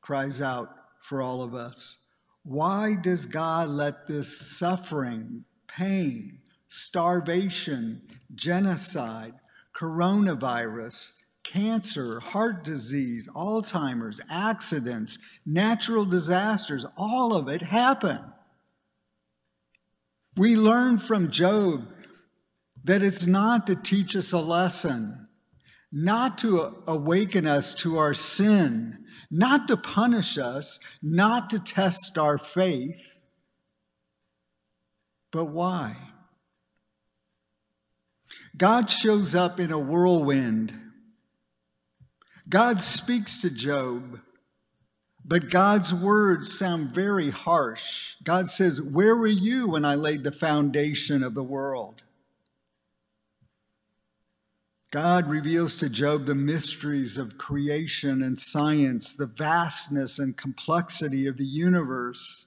cries 0.00 0.40
out 0.40 0.74
for 1.00 1.22
all 1.22 1.40
of 1.40 1.54
us. 1.54 1.98
Why 2.42 2.94
does 2.94 3.26
God 3.26 3.68
let 3.68 4.06
this 4.06 4.40
suffering, 4.58 5.44
pain, 5.68 6.40
starvation, 6.68 8.02
genocide, 8.34 9.34
coronavirus, 9.74 11.12
cancer, 11.44 12.20
heart 12.20 12.64
disease, 12.64 13.28
Alzheimer's, 13.34 14.20
accidents, 14.30 15.16
natural 15.46 16.04
disasters, 16.04 16.84
all 16.96 17.34
of 17.34 17.48
it 17.48 17.62
happen? 17.62 18.20
We 20.40 20.56
learn 20.56 20.96
from 20.96 21.30
Job 21.30 21.86
that 22.84 23.02
it's 23.02 23.26
not 23.26 23.66
to 23.66 23.76
teach 23.76 24.16
us 24.16 24.32
a 24.32 24.38
lesson, 24.38 25.28
not 25.92 26.38
to 26.38 26.82
awaken 26.86 27.46
us 27.46 27.74
to 27.74 27.98
our 27.98 28.14
sin, 28.14 29.04
not 29.30 29.68
to 29.68 29.76
punish 29.76 30.38
us, 30.38 30.78
not 31.02 31.50
to 31.50 31.58
test 31.58 32.16
our 32.16 32.38
faith. 32.38 33.20
But 35.30 35.44
why? 35.44 35.98
God 38.56 38.88
shows 38.88 39.34
up 39.34 39.60
in 39.60 39.70
a 39.70 39.78
whirlwind. 39.78 40.72
God 42.48 42.80
speaks 42.80 43.42
to 43.42 43.50
Job 43.50 44.20
but 45.24 45.50
God's 45.50 45.92
words 45.92 46.56
sound 46.56 46.90
very 46.90 47.30
harsh. 47.30 48.16
God 48.24 48.50
says, 48.50 48.80
Where 48.80 49.14
were 49.14 49.26
you 49.26 49.68
when 49.68 49.84
I 49.84 49.94
laid 49.94 50.24
the 50.24 50.32
foundation 50.32 51.22
of 51.22 51.34
the 51.34 51.42
world? 51.42 52.02
God 54.90 55.28
reveals 55.28 55.76
to 55.78 55.88
Job 55.88 56.24
the 56.24 56.34
mysteries 56.34 57.16
of 57.16 57.38
creation 57.38 58.22
and 58.22 58.36
science, 58.36 59.14
the 59.14 59.26
vastness 59.26 60.18
and 60.18 60.36
complexity 60.36 61.28
of 61.28 61.36
the 61.36 61.44
universe. 61.44 62.46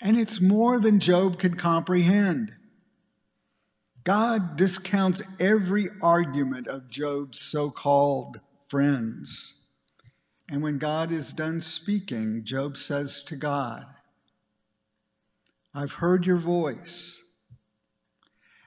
And 0.00 0.18
it's 0.18 0.40
more 0.40 0.80
than 0.80 0.98
Job 0.98 1.38
can 1.38 1.56
comprehend. 1.56 2.52
God 4.04 4.56
discounts 4.56 5.20
every 5.38 5.88
argument 6.00 6.68
of 6.68 6.88
Job's 6.88 7.38
so 7.38 7.70
called 7.70 8.40
friends. 8.66 9.57
And 10.48 10.62
when 10.62 10.78
God 10.78 11.12
is 11.12 11.32
done 11.32 11.60
speaking, 11.60 12.42
Job 12.44 12.76
says 12.76 13.22
to 13.24 13.36
God, 13.36 13.86
I've 15.74 15.92
heard 15.92 16.26
your 16.26 16.38
voice. 16.38 17.20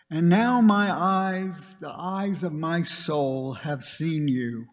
And 0.09 0.29
now 0.29 0.61
my 0.61 0.91
eyes, 0.91 1.75
the 1.79 1.93
eyes 1.95 2.43
of 2.43 2.53
my 2.53 2.83
soul, 2.83 3.53
have 3.53 3.83
seen 3.83 4.27
you. 4.27 4.67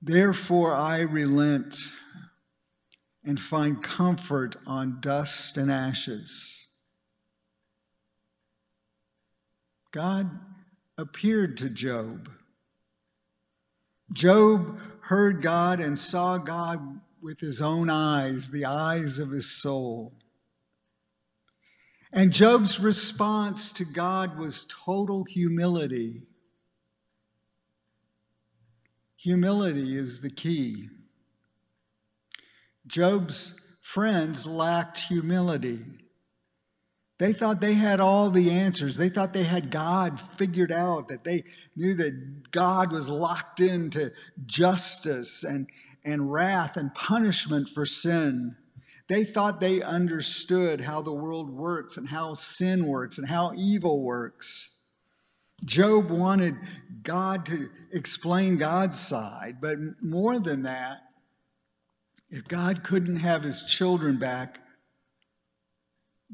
Therefore 0.00 0.72
I 0.74 1.00
relent 1.00 1.84
and 3.24 3.40
find 3.40 3.82
comfort 3.82 4.56
on 4.66 5.00
dust 5.00 5.56
and 5.56 5.70
ashes. 5.70 6.68
God 9.90 10.30
appeared 10.96 11.56
to 11.58 11.68
Job 11.68 12.30
Job 14.12 14.78
heard 15.00 15.42
God 15.42 15.80
and 15.80 15.98
saw 15.98 16.38
God 16.38 17.00
with 17.20 17.40
his 17.40 17.60
own 17.60 17.90
eyes, 17.90 18.50
the 18.50 18.64
eyes 18.64 19.18
of 19.18 19.30
his 19.30 19.50
soul. 19.50 20.14
And 22.12 22.32
Job's 22.32 22.80
response 22.80 23.72
to 23.72 23.84
God 23.84 24.38
was 24.38 24.66
total 24.84 25.24
humility. 25.24 26.22
Humility 29.16 29.98
is 29.98 30.20
the 30.20 30.30
key. 30.30 30.88
Job's 32.86 33.60
friends 33.82 34.46
lacked 34.46 34.98
humility. 34.98 35.80
They 37.18 37.32
thought 37.32 37.60
they 37.60 37.74
had 37.74 38.00
all 38.00 38.30
the 38.30 38.50
answers. 38.50 38.96
They 38.96 39.08
thought 39.08 39.32
they 39.32 39.44
had 39.44 39.70
God 39.70 40.20
figured 40.20 40.70
out, 40.70 41.08
that 41.08 41.24
they 41.24 41.44
knew 41.74 41.94
that 41.94 42.50
God 42.50 42.92
was 42.92 43.08
locked 43.08 43.60
into 43.60 44.12
justice 44.44 45.42
and, 45.42 45.66
and 46.04 46.30
wrath 46.30 46.76
and 46.76 46.94
punishment 46.94 47.70
for 47.70 47.86
sin. 47.86 48.56
They 49.08 49.24
thought 49.24 49.60
they 49.60 49.82
understood 49.82 50.82
how 50.82 51.00
the 51.00 51.12
world 51.12 51.48
works 51.48 51.96
and 51.96 52.08
how 52.08 52.34
sin 52.34 52.86
works 52.86 53.18
and 53.18 53.28
how 53.28 53.52
evil 53.56 54.02
works. 54.02 54.76
Job 55.64 56.10
wanted 56.10 56.56
God 57.02 57.46
to 57.46 57.70
explain 57.92 58.58
God's 58.58 59.00
side, 59.00 59.56
but 59.60 59.78
more 60.02 60.38
than 60.38 60.64
that, 60.64 60.98
if 62.28 62.44
God 62.46 62.82
couldn't 62.82 63.16
have 63.16 63.42
his 63.42 63.62
children 63.62 64.18
back, 64.18 64.60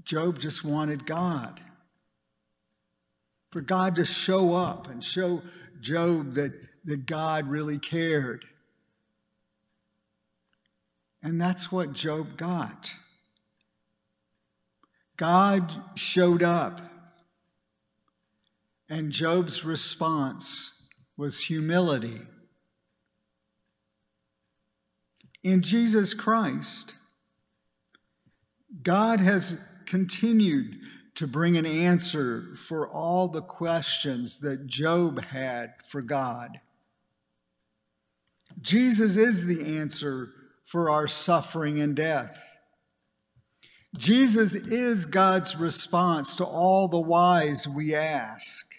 Job 0.05 0.39
just 0.39 0.65
wanted 0.65 1.07
God. 1.07 1.61
For 3.51 3.61
God 3.61 3.97
to 3.97 4.07
show 4.07 4.55
up 4.55 4.89
and 4.89 5.05
show 5.05 5.43
Job 5.81 6.33
that, 6.35 6.53
that 6.85 7.07
God 7.07 7.49
really 7.49 7.79
cared. 7.79 8.47
And 11.23 11.41
that's 11.41 11.71
what 11.71 11.93
Job 11.93 12.37
got. 12.37 12.93
God 15.17 15.73
showed 15.95 16.43
up, 16.43 16.81
and 18.89 19.13
Job's 19.13 19.65
response 19.65 20.89
was 21.17 21.45
humility. 21.45 22.23
In 25.45 25.63
Jesus 25.63 26.15
Christ, 26.15 26.95
God 28.83 29.21
has 29.21 29.61
continued 29.93 30.75
to 31.15 31.27
bring 31.27 31.59
an 31.59 31.67
answer 31.67 32.55
for 32.57 32.89
all 32.89 33.29
the 33.29 33.43
questions 33.43 34.39
that 34.39 34.67
Job 34.67 35.23
had 35.23 35.75
for 35.87 36.01
God. 36.01 36.61
Jesus 38.63 39.19
is 39.19 39.45
the 39.45 39.77
answer 39.79 40.31
for 40.65 40.89
our 40.89 41.07
suffering 41.07 41.79
and 41.79 41.95
death. 41.95 42.57
Jesus 43.99 44.55
is 44.55 45.05
God's 45.05 45.57
response 45.57 46.37
to 46.37 46.45
all 46.47 46.89
the 46.89 46.99
whys 46.99 47.69
we 47.69 47.95
ask. 47.95 48.73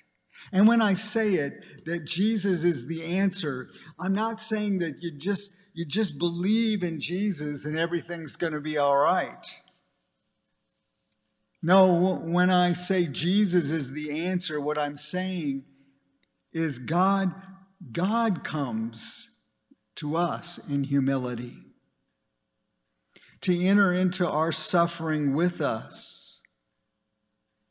And 0.51 0.67
when 0.67 0.81
I 0.81 0.93
say 0.93 1.35
it, 1.35 1.53
that 1.85 2.05
Jesus 2.05 2.63
is 2.63 2.87
the 2.87 3.03
answer, 3.03 3.69
I'm 3.99 4.15
not 4.15 4.39
saying 4.39 4.79
that 4.79 4.95
you 5.01 5.11
just, 5.11 5.51
you 5.75 5.85
just 5.85 6.17
believe 6.17 6.81
in 6.81 6.99
Jesus 6.99 7.65
and 7.65 7.77
everything's 7.77 8.35
going 8.35 8.53
to 8.53 8.59
be 8.59 8.79
all 8.79 8.97
right. 8.97 9.45
No, 11.65 12.15
when 12.15 12.49
I 12.49 12.73
say 12.73 13.05
Jesus 13.05 13.71
is 13.71 13.93
the 13.93 14.25
answer, 14.25 14.59
what 14.59 14.77
I'm 14.77 14.97
saying 14.97 15.63
is 16.51 16.77
God, 16.77 17.33
God 17.93 18.43
comes 18.43 19.29
to 19.95 20.17
us 20.17 20.59
in 20.69 20.83
humility 20.83 21.53
to 23.39 23.65
enter 23.65 23.93
into 23.93 24.27
our 24.27 24.51
suffering 24.51 25.33
with 25.33 25.61
us, 25.61 26.41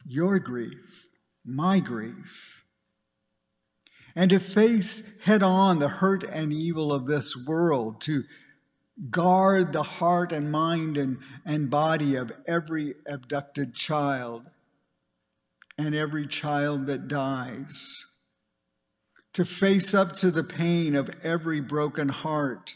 your 0.07 0.39
grief, 0.39 1.07
my 1.45 1.79
grief, 1.79 2.65
and 4.15 4.31
to 4.31 4.41
face 4.41 5.21
head 5.21 5.43
on 5.43 5.81
the 5.81 5.89
hurt 5.89 6.25
and 6.25 6.51
evil 6.51 6.95
of 6.95 7.07
this 7.07 7.37
world, 7.37 8.01
to 8.03 8.25
guard 9.11 9.73
the 9.73 9.83
heart 9.83 10.33
and 10.33 10.51
mind 10.51 10.97
and, 10.97 11.19
and 11.45 11.71
body 11.71 12.15
of 12.15 12.33
every 12.47 12.95
abducted 13.07 13.75
child 13.75 14.45
and 15.79 15.95
every 15.95 16.27
child 16.27 16.87
that 16.87 17.09
dies, 17.09 18.05
to 19.33 19.45
face 19.45 19.95
up 19.95 20.13
to 20.13 20.31
the 20.31 20.45
pain 20.45 20.95
of 20.95 21.11
every 21.23 21.61
broken 21.61 22.11
heart 22.11 22.75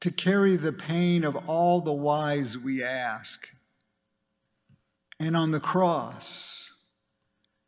to 0.00 0.10
carry 0.10 0.56
the 0.56 0.72
pain 0.72 1.24
of 1.24 1.36
all 1.48 1.80
the 1.80 1.92
whys 1.92 2.56
we 2.56 2.82
ask. 2.82 3.46
And 5.18 5.36
on 5.36 5.50
the 5.50 5.60
cross, 5.60 6.70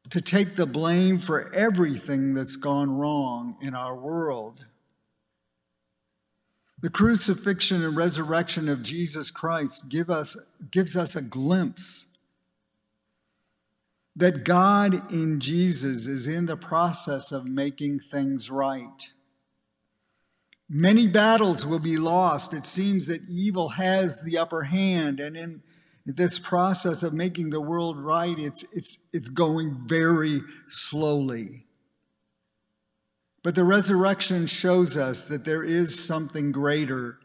to 0.09 0.21
take 0.21 0.57
the 0.57 0.67
blame 0.67 1.19
for 1.19 1.53
everything 1.53 2.33
that's 2.33 2.57
gone 2.57 2.91
wrong 2.91 3.57
in 3.61 3.75
our 3.75 3.95
world. 3.95 4.65
The 6.83 6.91
crucifixion 6.91 7.85
and 7.85 7.97
resurrection 7.97 8.69
of 8.69 8.83
Jesus 8.83 9.31
Christ 9.31 9.89
give 9.89 10.11
us, 10.11 10.37
gives 10.71 10.97
us 10.97 11.15
a 11.15 11.23
glimpse 11.23 12.07
that 14.17 14.45
God 14.45 15.11
in 15.13 15.39
Jesus 15.39 16.09
is 16.09 16.27
in 16.27 16.47
the 16.47 16.57
process 16.57 17.31
of 17.31 17.47
making 17.47 18.01
things 18.01 18.51
right. 18.51 19.11
Many 20.69 21.07
battles 21.07 21.65
will 21.65 21.79
be 21.79 21.99
lost. 21.99 22.53
It 22.53 22.67
seems 22.67 23.07
that 23.07 23.29
evil 23.29 23.71
has 23.71 24.23
the 24.23 24.37
upper 24.37 24.63
hand, 24.63 25.21
and 25.21 25.37
in 25.37 25.63
this 26.05 26.41
process 26.41 27.05
of 27.05 27.15
making 27.15 27.51
the 27.51 27.61
world 27.61 27.97
right, 27.97 28.39
it's, 28.39 28.65
it's, 28.73 28.99
it's 29.13 29.29
going 29.29 29.87
very 29.87 30.43
slowly. 30.67 31.67
But 33.43 33.55
the 33.55 33.65
resurrection 33.65 34.47
shows 34.47 34.97
us 34.97 35.27
that 35.27 35.45
there 35.45 35.65
is 35.65 36.05
something 36.05 36.53
greater, 36.53 37.19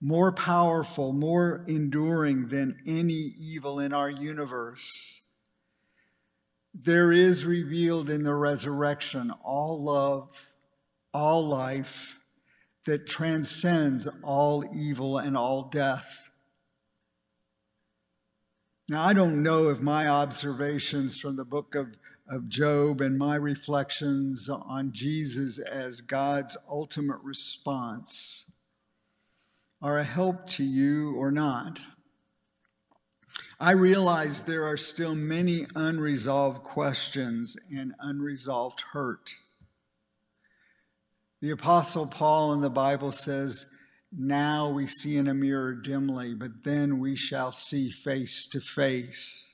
more 0.00 0.32
powerful, 0.32 1.12
more 1.12 1.64
enduring 1.66 2.48
than 2.48 2.78
any 2.86 3.34
evil 3.38 3.80
in 3.80 3.92
our 3.92 4.10
universe. 4.10 5.20
There 6.74 7.12
is 7.12 7.44
revealed 7.44 8.08
in 8.08 8.22
the 8.22 8.34
resurrection 8.34 9.32
all 9.44 9.82
love, 9.82 10.48
all 11.12 11.46
life, 11.46 12.16
that 12.86 13.06
transcends 13.06 14.08
all 14.22 14.64
evil 14.74 15.18
and 15.18 15.36
all 15.36 15.64
death. 15.64 16.30
Now, 18.88 19.04
I 19.04 19.12
don't 19.12 19.42
know 19.42 19.70
if 19.70 19.80
my 19.80 20.08
observations 20.08 21.18
from 21.18 21.36
the 21.36 21.44
book 21.44 21.74
of, 21.74 21.96
of 22.28 22.48
Job 22.48 23.00
and 23.00 23.18
my 23.18 23.36
reflections 23.36 24.48
on 24.48 24.92
Jesus 24.92 25.58
as 25.58 26.00
God's 26.00 26.56
ultimate 26.68 27.18
response 27.22 28.50
are 29.80 29.98
a 29.98 30.04
help 30.04 30.46
to 30.46 30.64
you 30.64 31.14
or 31.16 31.30
not. 31.30 31.80
I 33.58 33.72
realize 33.72 34.42
there 34.42 34.64
are 34.64 34.76
still 34.76 35.14
many 35.14 35.66
unresolved 35.74 36.62
questions 36.62 37.56
and 37.70 37.94
unresolved 38.00 38.80
hurt. 38.92 39.34
The 41.40 41.50
Apostle 41.50 42.06
Paul 42.06 42.52
in 42.52 42.60
the 42.60 42.70
Bible 42.70 43.10
says, 43.10 43.66
Now 44.12 44.68
we 44.68 44.86
see 44.86 45.16
in 45.16 45.26
a 45.26 45.34
mirror 45.34 45.74
dimly, 45.74 46.34
but 46.34 46.62
then 46.62 47.00
we 47.00 47.16
shall 47.16 47.50
see 47.50 47.90
face 47.90 48.46
to 48.52 48.60
face. 48.60 49.51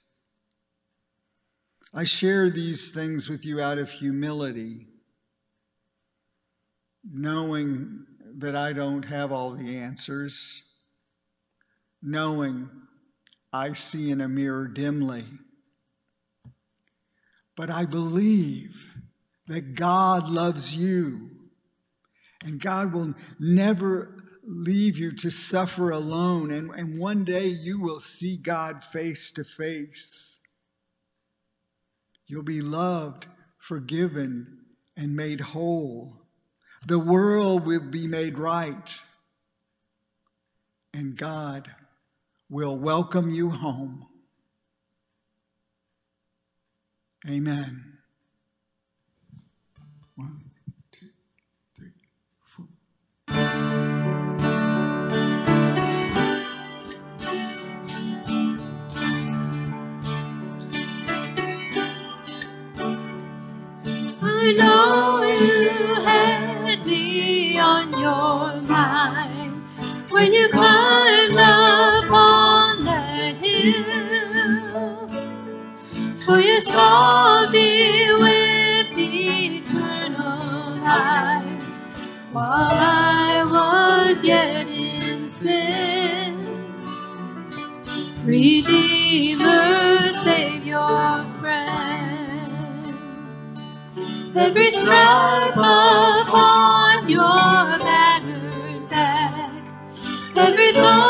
I 1.99 2.05
share 2.05 2.49
these 2.49 2.91
things 2.91 3.29
with 3.29 3.45
you 3.45 3.61
out 3.61 3.79
of 3.79 3.91
humility, 3.91 4.87
knowing 7.03 8.07
that 8.37 8.55
I 8.55 8.73
don't 8.73 9.03
have 9.03 9.33
all 9.33 9.51
the 9.51 9.77
answers, 9.79 10.63
knowing 12.01 12.71
I 13.53 13.73
see 13.73 14.13
in 14.13 14.21
a 14.21 14.29
mirror 14.29 14.69
dimly. 14.69 15.25
But 17.57 17.69
I 17.69 17.85
believe 17.85 18.95
that 19.49 19.75
God 19.75 20.29
loves 20.29 20.77
you 20.77 21.31
and 22.45 22.61
God 22.61 22.93
will 22.93 23.15
never 23.41 24.25
leave 24.45 24.99
you 24.99 25.11
to 25.17 25.31
suffer 25.31 25.91
alone. 25.91 26.53
And, 26.53 26.71
and 26.71 26.97
one 26.97 27.25
day 27.25 27.49
you 27.49 27.81
will 27.81 27.99
see 27.99 28.37
God 28.37 28.85
face 28.85 29.33
to 29.33 29.43
face. 29.43 30.28
You'll 32.29 32.43
be 32.43 32.61
loved, 32.61 33.27
forgiven, 33.59 34.59
and 34.97 35.17
made 35.17 35.41
whole. 35.41 36.19
The 36.87 36.99
world 36.99 37.67
will 37.67 37.81
be 37.81 38.07
made 38.07 38.39
right. 38.39 39.01
And 40.93 41.17
God 41.17 41.71
will 42.51 42.77
welcome 42.77 43.31
you 43.31 43.51
home. 43.51 44.07
Amen. 47.29 47.99
exalt 76.59 77.53
thee 77.53 78.13
with 78.19 78.99
eternal 78.99 80.81
eyes. 80.83 81.95
While 82.33 82.75
I 82.75 83.45
was 83.45 84.25
yet 84.25 84.67
in 84.67 85.29
sin, 85.29 86.35
Redeemer, 88.25 90.09
Savior, 90.09 91.25
friend, 91.39 92.99
every 94.35 94.73
stripe 94.73 95.57
upon 95.57 97.09
your 97.09 97.79
battered 97.87 98.89
back, 98.91 99.53
every 100.37 100.73
thought. 100.73 101.08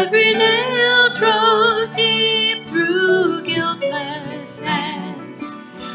Every 0.00 0.34
nail 0.34 1.08
drove 1.10 1.90
deep 1.90 2.64
through 2.66 3.42
guiltless 3.42 4.60
hands, 4.60 5.42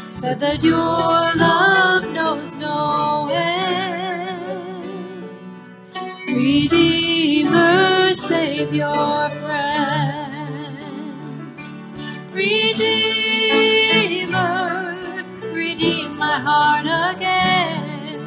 said 0.04 0.40
that 0.40 0.62
your 0.62 1.34
love 1.36 2.04
knows 2.12 2.54
no 2.54 3.28
end. 3.32 4.84
Redeemer, 6.28 8.14
save 8.14 8.72
your 8.72 9.30
friend. 9.30 10.78
Redeemer, 12.32 13.04
redeem 15.52 16.16
my 16.16 16.38
heart 16.40 16.86
again. 17.14 18.20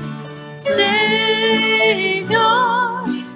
Savior, 0.58 2.33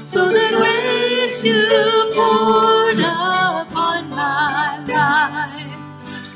So 0.00 0.32
the 0.32 0.48
grace 0.56 1.44
you 1.44 2.10
poured 2.14 3.00
upon 3.00 4.08
my 4.08 4.82
life 4.88 5.76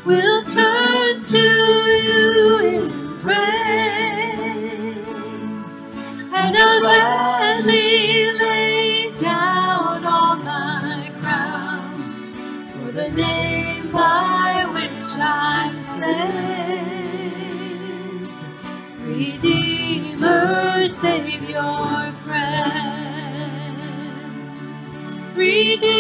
will 0.05 0.45
turn 0.45 1.23
to 1.23 1.39
you 1.39 2.59
in 2.61 3.21
praise. 3.21 3.70
Lay 7.67 9.11
down 9.13 10.05
all 10.05 10.37
my 10.37 11.11
crowns 11.19 12.33
for 12.33 12.93
the 12.93 13.09
name 13.11 13.91
by 13.91 14.67
which 14.75 15.17
I'm 15.19 15.83
saved. 15.83 16.21
Redeemer, 19.01 20.85
save 20.87 21.49
your 21.49 22.13
friend. 22.25 23.79
Redeemer, 25.35 25.97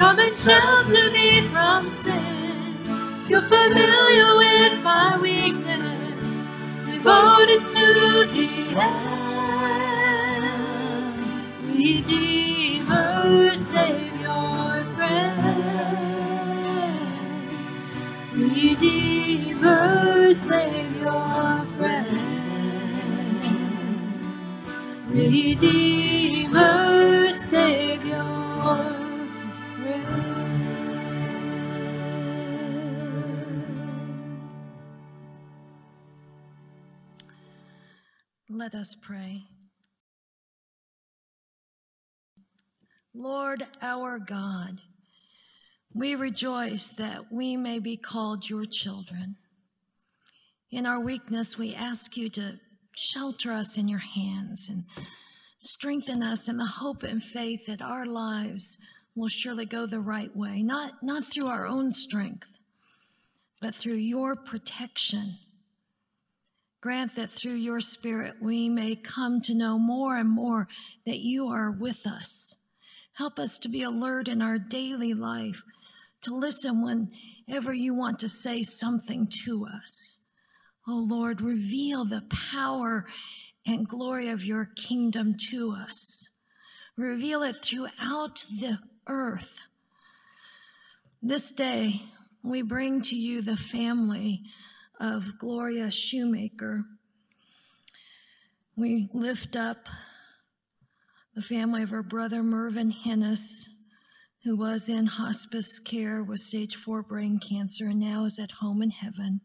come 0.01 0.17
and 0.17 0.35
shelter 0.35 1.11
me 1.11 1.47
from 1.49 1.87
sin. 1.87 2.75
You're 3.29 3.43
familiar 3.43 4.35
with 4.35 4.81
my 4.81 5.19
weakness, 5.21 6.41
devoted 6.83 7.63
to 7.63 8.25
the 8.33 8.79
end. 8.81 9.30
Let 38.53 38.75
us 38.75 38.97
pray. 39.01 39.43
Lord 43.13 43.65
our 43.81 44.19
God, 44.19 44.81
we 45.93 46.15
rejoice 46.15 46.89
that 46.89 47.31
we 47.31 47.55
may 47.55 47.79
be 47.79 47.95
called 47.95 48.49
your 48.49 48.65
children. 48.65 49.37
In 50.69 50.85
our 50.85 50.99
weakness, 50.99 51.57
we 51.57 51.73
ask 51.73 52.17
you 52.17 52.29
to 52.31 52.59
shelter 52.93 53.53
us 53.53 53.77
in 53.77 53.87
your 53.87 53.99
hands 53.99 54.67
and 54.67 54.83
strengthen 55.57 56.21
us 56.21 56.49
in 56.49 56.57
the 56.57 56.65
hope 56.65 57.03
and 57.03 57.23
faith 57.23 57.67
that 57.67 57.81
our 57.81 58.05
lives 58.05 58.77
will 59.15 59.29
surely 59.29 59.65
go 59.65 59.85
the 59.85 60.01
right 60.01 60.35
way, 60.35 60.61
not, 60.61 61.01
not 61.01 61.23
through 61.23 61.47
our 61.47 61.65
own 61.65 61.89
strength, 61.89 62.49
but 63.61 63.73
through 63.73 63.95
your 63.95 64.35
protection. 64.35 65.37
Grant 66.81 67.15
that 67.15 67.29
through 67.29 67.53
your 67.53 67.79
Spirit 67.79 68.37
we 68.41 68.67
may 68.67 68.95
come 68.95 69.39
to 69.41 69.53
know 69.53 69.77
more 69.77 70.17
and 70.17 70.29
more 70.29 70.67
that 71.05 71.19
you 71.19 71.47
are 71.47 71.69
with 71.69 72.07
us. 72.07 72.55
Help 73.13 73.37
us 73.37 73.59
to 73.59 73.69
be 73.69 73.83
alert 73.83 74.27
in 74.27 74.41
our 74.41 74.57
daily 74.57 75.13
life, 75.13 75.61
to 76.21 76.33
listen 76.33 76.83
whenever 77.47 77.71
you 77.71 77.93
want 77.93 78.17
to 78.19 78.27
say 78.27 78.63
something 78.63 79.29
to 79.45 79.67
us. 79.67 80.19
Oh 80.87 81.05
Lord, 81.07 81.39
reveal 81.39 82.03
the 82.03 82.23
power 82.51 83.05
and 83.67 83.87
glory 83.87 84.29
of 84.29 84.43
your 84.43 84.65
kingdom 84.75 85.35
to 85.51 85.73
us. 85.73 86.29
Reveal 86.97 87.43
it 87.43 87.57
throughout 87.61 88.43
the 88.59 88.79
earth. 89.07 89.55
This 91.21 91.51
day, 91.51 92.01
we 92.43 92.63
bring 92.63 93.03
to 93.03 93.15
you 93.15 93.43
the 93.43 93.55
family 93.55 94.41
of 95.01 95.39
Gloria 95.39 95.89
Shoemaker. 95.89 96.85
We 98.77 99.09
lift 99.13 99.55
up 99.55 99.87
the 101.33 101.41
family 101.41 101.81
of 101.81 101.89
her 101.89 102.03
brother 102.03 102.43
Mervyn 102.43 102.93
Hennis, 102.93 103.67
who 104.43 104.55
was 104.55 104.87
in 104.87 105.07
hospice 105.07 105.79
care 105.79 106.23
with 106.23 106.39
stage 106.39 106.75
four 106.75 107.01
brain 107.01 107.39
cancer 107.39 107.87
and 107.87 107.99
now 107.99 108.25
is 108.25 108.37
at 108.37 108.51
home 108.51 108.83
in 108.83 108.91
heaven, 108.91 109.41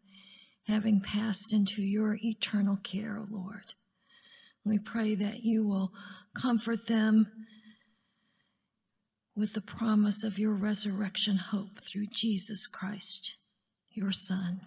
having 0.67 1.01
passed 1.01 1.55
into 1.55 1.81
your 1.81 2.19
eternal 2.23 2.77
care, 2.77 3.23
Lord. 3.31 3.75
We 4.63 4.79
pray 4.79 5.15
that 5.15 5.43
you 5.43 5.67
will 5.67 5.93
comfort 6.35 6.87
them 6.87 7.29
with 9.35 9.55
the 9.55 9.61
promise 9.63 10.23
of 10.23 10.39
your 10.39 10.53
resurrection 10.53 11.37
hope 11.37 11.81
through 11.81 12.09
Jesus 12.09 12.67
Christ, 12.67 13.37
your 13.91 14.13
Son. 14.13 14.61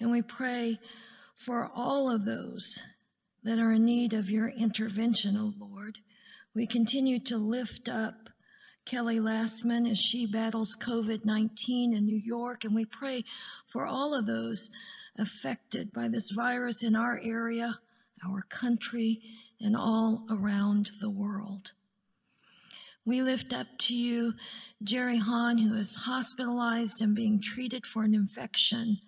And 0.00 0.10
we 0.10 0.22
pray 0.22 0.78
for 1.36 1.70
all 1.74 2.10
of 2.10 2.24
those 2.24 2.78
that 3.42 3.58
are 3.58 3.72
in 3.72 3.84
need 3.84 4.12
of 4.12 4.30
your 4.30 4.48
intervention, 4.48 5.36
O 5.36 5.52
Lord. 5.58 5.98
We 6.54 6.66
continue 6.66 7.18
to 7.20 7.36
lift 7.36 7.88
up 7.88 8.30
Kelly 8.84 9.18
Lastman 9.18 9.90
as 9.90 9.98
she 9.98 10.26
battles 10.26 10.76
COVID 10.80 11.24
19 11.24 11.94
in 11.94 12.04
New 12.04 12.18
York, 12.18 12.64
and 12.64 12.74
we 12.74 12.84
pray 12.84 13.24
for 13.66 13.86
all 13.86 14.14
of 14.14 14.26
those 14.26 14.70
affected 15.18 15.92
by 15.92 16.08
this 16.08 16.30
virus 16.30 16.82
in 16.82 16.94
our 16.94 17.20
area, 17.22 17.78
our 18.26 18.42
country, 18.42 19.22
and 19.60 19.76
all 19.76 20.26
around 20.30 20.90
the 21.00 21.10
world. 21.10 21.72
We 23.06 23.22
lift 23.22 23.52
up 23.52 23.66
to 23.80 23.94
you 23.94 24.34
Jerry 24.82 25.18
Hahn, 25.18 25.58
who 25.58 25.74
is 25.74 25.94
hospitalized 25.94 27.00
and 27.02 27.14
being 27.14 27.40
treated 27.40 27.86
for 27.86 28.02
an 28.02 28.14
infection 28.14 28.98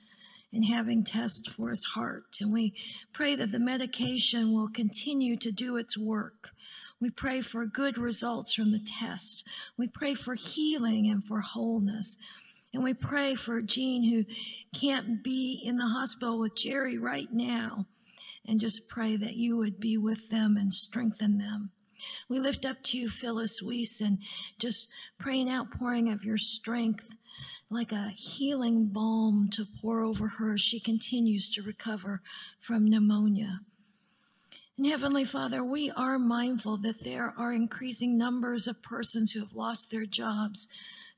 and 0.53 0.65
having 0.65 1.05
tests 1.05 1.49
for 1.49 1.71
his 1.71 1.85
heart. 1.85 2.39
And 2.41 2.53
we 2.53 2.75
pray 3.13 3.35
that 3.35 3.53
the 3.53 3.59
medication 3.59 4.53
will 4.53 4.69
continue 4.69 5.37
to 5.37 5.51
do 5.51 5.77
its 5.77 5.99
work. 5.99 6.51
We 7.01 7.11
pray 7.11 7.43
for 7.43 7.67
good 7.67 7.99
results 7.99 8.55
from 8.55 8.73
the 8.73 8.81
test. 8.81 9.47
We 9.77 9.87
pray 9.87 10.15
for 10.15 10.35
healing 10.35 11.11
and 11.11 11.23
for 11.23 11.41
wholeness. 11.41 12.17
And 12.73 12.83
we 12.83 12.95
pray 12.95 13.35
for 13.35 13.61
Jean, 13.63 14.03
who 14.03 14.25
can't 14.79 15.23
be 15.23 15.61
in 15.65 15.77
the 15.77 15.89
hospital 15.89 16.39
with 16.39 16.57
Jerry 16.57 16.99
right 16.99 17.33
now, 17.33 17.87
and 18.47 18.61
just 18.61 18.89
pray 18.89 19.17
that 19.17 19.37
you 19.37 19.57
would 19.57 19.81
be 19.81 19.97
with 19.97 20.31
them 20.31 20.57
and 20.57 20.73
strengthen 20.73 21.39
them. 21.39 21.71
We 22.29 22.39
lift 22.39 22.65
up 22.65 22.83
to 22.85 22.99
you 22.99 23.09
Phyllis 23.09 23.63
Weiss 23.63 24.01
and 24.01 24.19
just 24.59 24.89
praying 25.19 25.51
outpouring 25.51 26.11
of 26.11 26.25
your 26.25 26.39
strength 26.39 27.09
like 27.70 27.92
a 27.92 28.12
healing 28.14 28.87
balm 28.87 29.49
to 29.53 29.66
pour 29.81 30.01
over 30.01 30.29
her 30.29 30.55
as 30.55 30.61
she 30.61 30.79
continues 30.81 31.49
to 31.49 31.62
recover 31.62 32.22
from 32.61 32.88
pneumonia. 32.88 33.61
And 34.77 34.87
Heavenly 34.87 35.25
Father, 35.25 35.64
we 35.64 35.90
are 35.90 36.18
mindful 36.18 36.77
that 36.79 37.03
there 37.03 37.33
are 37.38 37.53
increasing 37.53 38.18
numbers 38.18 38.66
of 38.66 38.83
persons 38.83 39.33
who 39.33 39.40
have 39.40 39.55
lost 39.55 39.90
their 39.90 40.05
jobs 40.05 40.68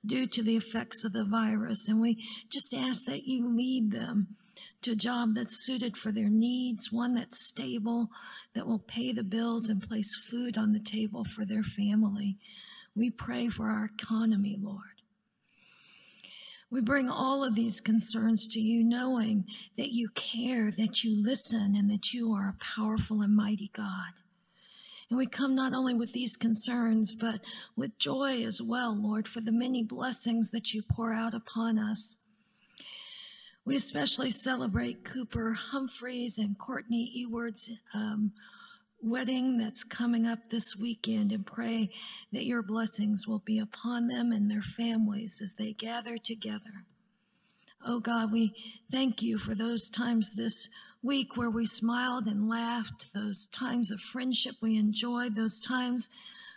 due 0.06 0.26
to 0.28 0.42
the 0.42 0.56
effects 0.56 1.04
of 1.04 1.12
the 1.12 1.24
virus. 1.24 1.88
And 1.88 2.00
we 2.00 2.24
just 2.48 2.72
ask 2.72 3.04
that 3.06 3.26
you 3.26 3.48
lead 3.48 3.90
them 3.90 4.36
to 4.82 4.92
a 4.92 4.96
job 4.96 5.34
that's 5.34 5.64
suited 5.64 5.96
for 5.96 6.12
their 6.12 6.28
needs, 6.28 6.92
one 6.92 7.14
that's 7.14 7.46
stable, 7.48 8.10
that 8.54 8.66
will 8.66 8.78
pay 8.78 9.12
the 9.12 9.24
bills 9.24 9.68
and 9.68 9.82
place 9.82 10.14
food 10.14 10.56
on 10.56 10.72
the 10.72 10.78
table 10.78 11.24
for 11.24 11.44
their 11.44 11.64
family. 11.64 12.36
We 12.94 13.10
pray 13.10 13.48
for 13.48 13.70
our 13.70 13.86
economy, 13.86 14.56
Lord. 14.60 14.97
We 16.70 16.80
bring 16.82 17.08
all 17.08 17.42
of 17.42 17.54
these 17.54 17.80
concerns 17.80 18.46
to 18.48 18.60
you, 18.60 18.84
knowing 18.84 19.46
that 19.76 19.90
you 19.90 20.10
care, 20.10 20.70
that 20.70 21.02
you 21.02 21.22
listen, 21.22 21.74
and 21.74 21.90
that 21.90 22.12
you 22.12 22.32
are 22.34 22.48
a 22.48 22.64
powerful 22.76 23.22
and 23.22 23.34
mighty 23.34 23.70
God. 23.72 24.12
And 25.08 25.16
we 25.16 25.26
come 25.26 25.54
not 25.54 25.72
only 25.72 25.94
with 25.94 26.12
these 26.12 26.36
concerns, 26.36 27.14
but 27.14 27.40
with 27.74 27.98
joy 27.98 28.44
as 28.44 28.60
well, 28.60 28.94
Lord, 28.94 29.26
for 29.26 29.40
the 29.40 29.52
many 29.52 29.82
blessings 29.82 30.50
that 30.50 30.74
you 30.74 30.82
pour 30.82 31.14
out 31.14 31.32
upon 31.32 31.78
us. 31.78 32.18
We 33.64 33.74
especially 33.74 34.30
celebrate 34.30 35.04
Cooper 35.04 35.54
Humphreys 35.54 36.36
and 36.36 36.58
Courtney 36.58 37.10
Eward's 37.14 37.70
um, 37.94 38.32
wedding 39.00 39.58
that's 39.58 39.84
coming 39.84 40.26
up 40.26 40.50
this 40.50 40.76
weekend 40.76 41.32
and 41.32 41.46
pray 41.46 41.90
that 42.32 42.44
your 42.44 42.62
blessings 42.62 43.26
will 43.26 43.38
be 43.38 43.58
upon 43.58 44.08
them 44.08 44.32
and 44.32 44.50
their 44.50 44.62
families 44.62 45.40
as 45.42 45.54
they 45.54 45.72
gather 45.72 46.18
together. 46.18 46.84
Oh 47.86 48.00
God, 48.00 48.32
we 48.32 48.54
thank 48.90 49.22
you 49.22 49.38
for 49.38 49.54
those 49.54 49.88
times 49.88 50.30
this 50.30 50.68
week 51.02 51.36
where 51.36 51.50
we 51.50 51.64
smiled 51.64 52.26
and 52.26 52.48
laughed, 52.48 53.12
those 53.14 53.46
times 53.46 53.90
of 53.90 54.00
friendship 54.00 54.56
we 54.60 54.76
enjoyed, 54.76 55.36
those 55.36 55.60
times 55.60 56.10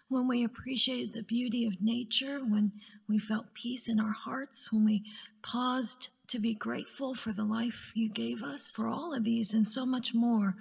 when 0.10 0.28
we 0.28 0.44
appreciated 0.44 1.14
the 1.14 1.24
beauty 1.24 1.66
of 1.66 1.82
nature, 1.82 2.40
when 2.40 2.72
we 3.08 3.20
felt 3.20 3.54
peace 3.54 3.88
in 3.88 4.00
our 4.00 4.12
hearts, 4.12 4.72
when 4.72 4.84
we 4.84 5.06
paused 5.42 6.10
to 6.28 6.40
be 6.40 6.54
grateful 6.54 7.14
for 7.14 7.32
the 7.32 7.46
life 7.46 7.92
you 7.94 8.10
gave 8.10 8.44
us. 8.44 8.74
For 8.76 8.88
all 8.88 9.14
of 9.14 9.24
these 9.24 9.54
and 9.54 9.66
so 9.66 9.86
much 9.86 10.14
more, 10.14 10.56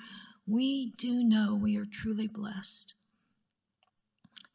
we 0.51 0.93
do 0.99 1.23
know 1.23 1.55
we 1.55 1.77
are 1.77 1.87
truly 1.87 2.27
blessed. 2.27 2.95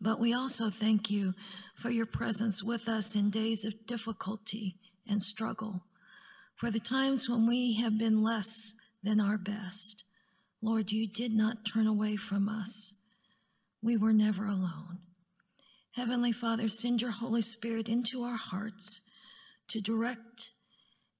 But 0.01 0.19
we 0.19 0.33
also 0.33 0.69
thank 0.69 1.09
you 1.09 1.33
for 1.75 1.89
your 1.89 2.05
presence 2.05 2.61
with 2.61 2.89
us 2.89 3.15
in 3.15 3.29
days 3.29 3.63
of 3.63 3.87
difficulty 3.87 4.75
and 5.07 5.21
struggle, 5.21 5.83
for 6.55 6.69
the 6.69 6.79
times 6.79 7.29
when 7.29 7.47
we 7.47 7.75
have 7.75 7.97
been 7.97 8.21
less 8.21 8.73
than 9.03 9.21
our 9.21 9.37
best. 9.37 10.03
Lord, 10.61 10.91
you 10.91 11.07
did 11.07 11.31
not 11.31 11.65
turn 11.65 11.87
away 11.87 12.17
from 12.17 12.49
us. 12.49 12.95
We 13.81 13.95
were 13.95 14.13
never 14.13 14.45
alone. 14.45 14.99
Heavenly 15.93 16.33
Father, 16.33 16.67
send 16.67 17.01
your 17.01 17.11
Holy 17.11 17.41
Spirit 17.41 17.87
into 17.87 18.23
our 18.23 18.35
hearts 18.35 18.99
to 19.69 19.79
direct 19.79 20.51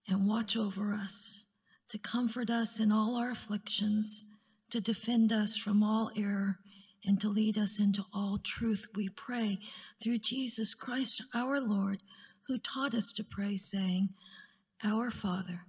and 0.07 0.27
watch 0.27 0.57
over 0.57 0.93
us, 0.93 1.45
to 1.89 1.97
comfort 1.97 2.49
us 2.49 2.79
in 2.79 2.91
all 2.91 3.15
our 3.15 3.31
afflictions, 3.31 4.25
to 4.69 4.81
defend 4.81 5.31
us 5.31 5.57
from 5.57 5.83
all 5.83 6.11
error, 6.15 6.59
and 7.05 7.21
to 7.21 7.29
lead 7.29 7.57
us 7.57 7.79
into 7.79 8.03
all 8.13 8.39
truth. 8.43 8.87
We 8.95 9.09
pray 9.09 9.59
through 10.01 10.19
Jesus 10.19 10.73
Christ 10.73 11.21
our 11.33 11.59
Lord, 11.59 12.01
who 12.47 12.57
taught 12.57 12.95
us 12.95 13.11
to 13.13 13.23
pray, 13.23 13.57
saying, 13.57 14.09
Our 14.83 15.11
Father, 15.11 15.61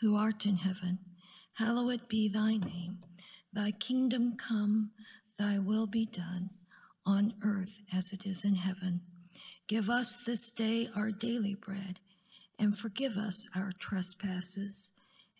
who 0.00 0.16
art 0.16 0.46
in 0.46 0.56
heaven, 0.56 0.98
Hallowed 1.54 2.08
be 2.08 2.28
thy 2.28 2.56
name. 2.56 2.98
Thy 3.52 3.72
kingdom 3.72 4.36
come, 4.36 4.90
thy 5.38 5.58
will 5.58 5.86
be 5.86 6.06
done, 6.06 6.50
on 7.04 7.34
earth 7.44 7.82
as 7.92 8.12
it 8.12 8.24
is 8.24 8.44
in 8.44 8.54
heaven. 8.54 9.02
Give 9.68 9.90
us 9.90 10.16
this 10.16 10.50
day 10.50 10.88
our 10.96 11.10
daily 11.10 11.54
bread, 11.54 12.00
and 12.58 12.76
forgive 12.76 13.18
us 13.18 13.48
our 13.54 13.72
trespasses, 13.78 14.92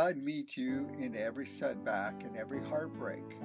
God 0.00 0.16
meet 0.16 0.56
you 0.56 0.88
in 0.98 1.14
every 1.14 1.44
setback 1.44 2.22
and 2.22 2.34
every 2.34 2.66
heartbreak. 2.66 3.36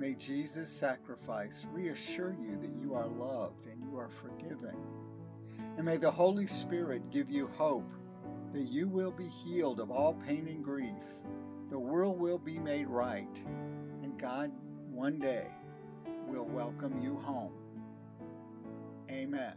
May 0.00 0.14
Jesus' 0.14 0.68
sacrifice 0.68 1.64
reassure 1.70 2.34
you 2.42 2.58
that 2.60 2.74
you 2.82 2.94
are 2.94 3.06
loved 3.06 3.66
and 3.66 3.80
you 3.80 3.96
are 3.96 4.08
forgiven. 4.08 4.74
And 5.76 5.86
may 5.86 5.98
the 5.98 6.10
Holy 6.10 6.48
Spirit 6.48 7.08
give 7.12 7.30
you 7.30 7.46
hope 7.56 7.88
that 8.52 8.66
you 8.66 8.88
will 8.88 9.12
be 9.12 9.28
healed 9.28 9.78
of 9.78 9.92
all 9.92 10.14
pain 10.14 10.48
and 10.48 10.64
grief. 10.64 11.04
The 11.70 11.78
world 11.78 12.18
will 12.18 12.38
be 12.38 12.58
made 12.58 12.88
right, 12.88 13.40
and 14.02 14.20
God 14.20 14.50
one 14.90 15.20
day 15.20 15.46
will 16.26 16.46
welcome 16.46 17.00
you 17.00 17.16
home. 17.20 17.52
Amen. 19.08 19.54